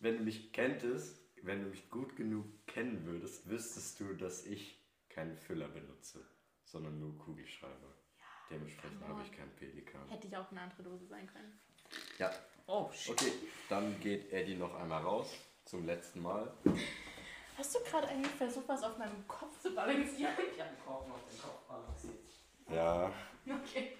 wenn 0.00 0.18
du 0.18 0.22
mich 0.24 0.52
kenntest, 0.52 1.18
wenn 1.42 1.62
du 1.62 1.68
mich 1.70 1.88
gut 1.90 2.16
genug 2.16 2.44
kennen 2.66 3.04
würdest, 3.04 3.48
wüsstest 3.48 4.00
du, 4.00 4.14
dass 4.14 4.44
ich 4.44 4.80
keinen 5.08 5.36
Füller 5.36 5.68
benutze, 5.68 6.24
sondern 6.64 6.98
nur 6.98 7.16
Kugelschreiber. 7.18 7.94
Dementsprechend 8.50 9.00
come 9.00 9.14
habe 9.14 9.22
ich 9.22 9.32
keinen 9.32 9.54
Pelikan. 9.56 10.08
Hätte 10.08 10.26
ich 10.26 10.36
auch 10.36 10.50
eine 10.50 10.60
andere 10.62 10.82
Dose 10.82 11.06
sein 11.06 11.26
können. 11.26 11.60
Ja, 12.18 12.30
Oh, 12.66 12.90
shit. 12.92 13.12
okay. 13.12 13.32
Dann 13.68 13.98
geht 14.00 14.30
Eddie 14.32 14.56
noch 14.56 14.74
einmal 14.74 15.02
raus. 15.02 15.30
Zum 15.64 15.84
letzten 15.84 16.22
Mal. 16.22 16.50
Hast 17.58 17.74
du 17.74 17.80
gerade 17.80 18.08
eigentlich 18.08 18.32
versucht, 18.34 18.66
was 18.68 18.82
auf 18.82 18.96
meinem 18.96 19.26
Kopf 19.26 19.58
zu 19.60 19.74
balancieren? 19.74 20.32
Ich 20.54 20.60
habe 20.60 20.70
einen 20.70 20.78
Korken 20.78 21.12
auf 21.12 21.20
den 21.30 21.38
Kopf 21.40 21.60
balanciert. 21.66 22.17
Ja. 22.68 23.12
Okay. 23.48 23.96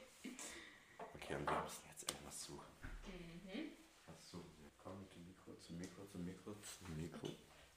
Okay, 1.14 1.34
und 1.36 1.48
wir 1.48 1.60
müssen 1.62 1.84
jetzt 1.88 2.04
irgendwas 2.10 2.42
suchen. 2.44 2.68
Mhm. 3.08 3.72
Was 4.06 4.28
suchen 4.30 4.52
wir? 4.60 4.68
Komm 4.76 5.08
zum 5.08 5.24
Mikro, 5.26 5.54
zum 5.56 5.78
Mikro, 5.78 6.04
zum 6.04 6.24
Mikro, 6.24 6.52
zum 6.60 6.96
Mikro. 6.96 7.26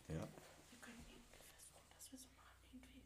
Ja. 0.09 0.27
Wir 0.69 0.79
können 0.83 0.99
irgendwie 1.07 1.39
versuchen, 1.47 1.87
dass 1.95 2.11
wir 2.11 2.19
so 2.19 2.27
machen, 2.35 2.59
irgendwie 2.75 3.03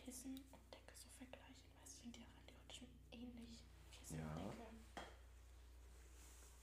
Kissen 0.00 0.32
und 0.48 0.64
Decke 0.72 0.94
so 0.96 1.08
vergleichen. 1.20 1.60
Weißt 1.80 1.92
du, 1.98 2.02
sind 2.08 2.16
die 2.16 2.20
ja 2.24 2.32
theoretisch 2.40 2.80
ähnlich. 3.12 3.60
Kissen 3.92 4.18
Ja. 4.18 4.32
und 4.32 4.56
Decke. 4.56 4.64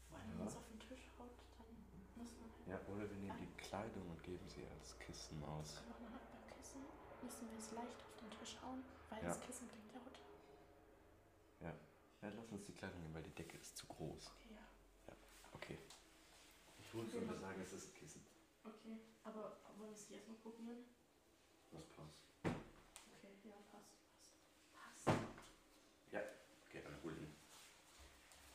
Weil 0.09 0.21
wenn 0.29 0.38
man 0.38 0.47
es 0.47 0.57
auf 0.57 0.67
den 0.73 0.79
Tisch 0.81 1.05
haut, 1.21 1.38
dann 1.62 1.69
muss 2.17 2.33
man 2.41 2.49
halt. 2.49 2.65
Ja, 2.65 2.77
oder 2.89 3.05
wir 3.09 3.17
nehmen 3.21 3.38
die 3.38 3.53
Kleidung 3.62 4.09
und 4.09 4.23
geben 4.23 4.47
sie 4.49 4.65
als 4.73 4.97
Kissen 4.97 5.38
aus. 5.45 5.77
Aber 5.86 6.01
man 6.01 6.13
hat 6.17 6.25
beim 6.33 6.45
Kissen 6.57 6.81
müssen 7.21 7.45
wir 7.49 7.57
es 7.62 7.69
leicht 7.77 7.99
auf 8.01 8.13
den 8.17 8.29
Tisch 8.41 8.57
hauen, 8.65 8.81
weil 9.13 9.21
Ja. 9.21 9.29
das 9.29 9.41
Kissen 9.45 9.69
klingt 9.69 9.93
laut. 9.93 10.17
Ja. 12.23 12.29
Ja, 12.29 12.36
lass 12.38 12.49
uns 12.51 12.63
die 12.65 12.71
Kleidung 12.71 13.01
nehmen, 13.01 13.13
weil 13.13 13.23
die 13.23 13.36
Decke 13.36 13.57
ist 13.57 13.75
zu 13.75 13.86
groß. 13.86 14.27
Okay, 14.27 14.55
ja. 14.55 15.13
Okay. 15.51 15.77
Ich 16.79 16.93
würde 16.93 17.12
sogar 17.12 17.38
sagen, 17.38 17.62
es 17.62 17.73
ist 17.73 17.88
ein 17.89 17.93
Kissen. 17.95 18.21
Okay. 18.63 18.97
Aber 19.25 19.57
wollen 19.77 19.89
wir 19.89 19.95
es 19.95 20.07
jetzt 20.09 20.27
mal 20.29 20.38
probieren? 20.38 20.86
Das 21.71 21.83
passt. 21.88 22.23
Okay, 22.43 23.33
ja, 23.43 23.55
passt, 23.71 23.91
passt. 24.73 25.05
Passt. 25.05 25.19
Ja. 26.12 26.21
Okay, 26.67 26.81
dann 26.83 26.95
hol 27.03 27.12
ihn. 27.12 27.36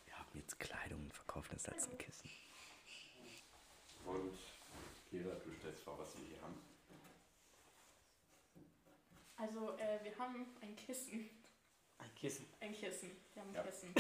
Wir 0.06 0.18
haben 0.18 0.30
jetzt 0.32 0.58
Kleidung 0.58 1.02
und 1.02 1.12
verkaufen 1.12 1.56
es 1.56 1.68
als 1.68 1.88
ein 1.88 1.98
Kissen. 1.98 2.30
Und 4.06 4.38
Kira, 5.10 5.34
du 5.34 5.52
stellst 5.52 5.82
vor, 5.82 5.98
was 5.98 6.16
wir 6.18 6.26
hier 6.26 6.40
haben. 6.40 6.58
Also, 9.36 9.76
äh, 9.76 10.02
wir 10.02 10.18
haben 10.18 10.46
ein 10.62 10.74
Kissen. 10.74 11.28
Ein 12.18 12.22
Kissen. 12.22 12.46
Ein 12.58 12.72
Kissen. 12.72 13.10
Wir 13.32 13.42
haben 13.42 13.50
ein 13.50 13.54
Ja. 13.54 13.62
Kissen. 13.62 13.94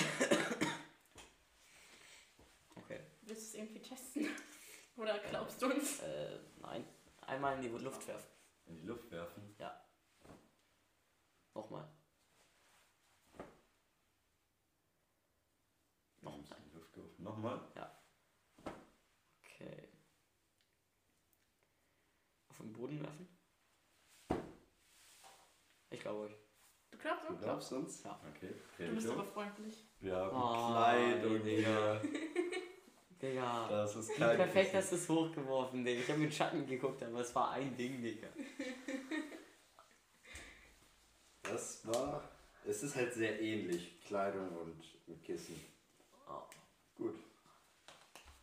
Okay. 2.74 3.00
Willst 3.22 3.42
du 3.42 3.46
es 3.46 3.54
irgendwie 3.54 3.80
testen? 3.80 4.26
Oder 4.96 5.20
glaubst 5.20 5.62
du 5.62 5.66
uns? 5.66 6.00
Äh, 6.00 6.40
nein. 6.56 6.84
Einmal 7.20 7.54
in 7.54 7.62
die 7.62 7.68
Luft 7.68 8.08
werfen. 8.08 8.28
In 8.66 8.76
die 8.76 8.82
Luft 8.82 9.08
werfen. 9.12 9.54
Nochmal. 11.54 11.88
Warum 16.22 16.42
ist 16.42 16.50
in 16.50 16.64
die 16.70 16.74
Luft 16.74 16.92
geworfen? 16.92 17.22
Nochmal. 17.22 17.60
Okay. 19.44 19.88
Auf 22.48 22.56
den 22.58 22.72
Boden 22.72 23.00
werfen? 23.00 23.28
Ich 25.90 26.00
glaube 26.00 26.18
euch. 26.26 26.47
Du 26.98 27.02
glaubst 27.02 27.28
Du 27.28 27.32
uns? 27.32 27.42
glaubst 27.42 27.72
uns? 27.72 28.02
Ja. 28.04 28.20
Okay. 28.36 28.54
Du 28.78 28.94
bist 28.94 29.08
aber 29.10 29.24
freundlich. 29.24 29.84
Wir 30.00 30.16
haben 30.16 30.36
Oh, 30.36 30.72
Kleidung 30.72 31.42
Digga. 31.44 32.00
hier. 32.00 32.10
Digga. 33.22 33.68
Das 33.68 33.96
ist 33.96 34.10
Wie 34.10 34.14
kein 34.14 34.36
perfekt 34.36 34.66
Kissen. 34.72 34.76
hast 34.78 34.92
du 34.92 34.96
es 34.96 35.08
hochgeworfen, 35.08 35.84
Digga. 35.84 36.00
Ich 36.00 36.08
habe 36.08 36.16
in 36.18 36.22
den 36.24 36.32
Schatten 36.32 36.66
geguckt, 36.66 37.02
aber 37.02 37.20
es 37.20 37.34
war 37.34 37.50
ein 37.52 37.76
Ding, 37.76 38.02
Digga. 38.02 38.28
Das 41.42 41.86
war. 41.86 42.28
Es 42.66 42.82
ist 42.82 42.96
halt 42.96 43.12
sehr 43.14 43.40
ähnlich. 43.40 44.00
Kleidung 44.04 44.48
und 44.56 44.84
ein 45.08 45.20
Kissen. 45.22 45.58
Oh. 46.28 46.42
Gut. 46.96 47.14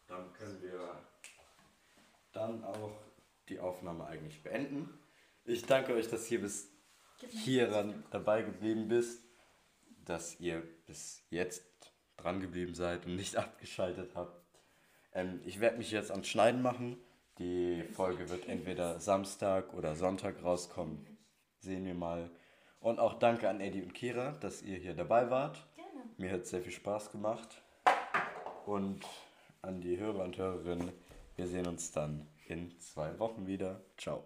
Dann 0.07 0.31
können 0.33 0.61
wir 0.61 0.97
dann 2.31 2.63
auch 2.63 2.91
die 3.49 3.59
Aufnahme 3.59 4.05
eigentlich 4.07 4.41
beenden. 4.41 4.89
Ich 5.45 5.65
danke 5.65 5.93
euch, 5.93 6.07
dass 6.09 6.29
ihr 6.31 6.41
bis 6.41 6.71
Hieran 7.29 8.03
dabei 8.11 8.41
geblieben 8.41 8.87
bist, 8.87 9.23
dass 10.03 10.39
ihr 10.39 10.61
bis 10.85 11.23
jetzt 11.29 11.65
dran 12.17 12.39
geblieben 12.39 12.75
seid 12.75 13.05
und 13.05 13.15
nicht 13.15 13.35
abgeschaltet 13.37 14.11
habt. 14.15 14.45
Ähm, 15.13 15.41
ich 15.45 15.59
werde 15.59 15.77
mich 15.77 15.91
jetzt 15.91 16.11
ans 16.11 16.27
Schneiden 16.27 16.61
machen. 16.61 16.97
Die 17.39 17.83
Folge 17.93 18.29
wird 18.29 18.47
entweder 18.47 18.99
Samstag 18.99 19.73
oder 19.73 19.95
Sonntag 19.95 20.43
rauskommen. 20.43 21.05
sehen 21.59 21.85
wir 21.85 21.95
mal. 21.95 22.29
Und 22.79 22.99
auch 22.99 23.15
danke 23.15 23.49
an 23.49 23.59
Eddie 23.59 23.81
und 23.81 23.93
Kira, 23.93 24.33
dass 24.33 24.61
ihr 24.61 24.77
hier 24.77 24.93
dabei 24.93 25.29
wart. 25.29 25.65
Gerne. 25.75 26.09
Mir 26.17 26.31
hat 26.31 26.41
es 26.41 26.51
sehr 26.51 26.61
viel 26.61 26.71
Spaß 26.71 27.11
gemacht. 27.11 27.61
Und 28.65 29.05
an 29.61 29.81
die 29.81 29.97
Hörer 29.97 30.23
und 30.23 30.37
Hörerinnen, 30.37 30.91
wir 31.35 31.47
sehen 31.47 31.67
uns 31.67 31.91
dann 31.91 32.27
in 32.47 32.77
zwei 32.79 33.17
Wochen 33.19 33.47
wieder. 33.47 33.81
Ciao. 33.97 34.23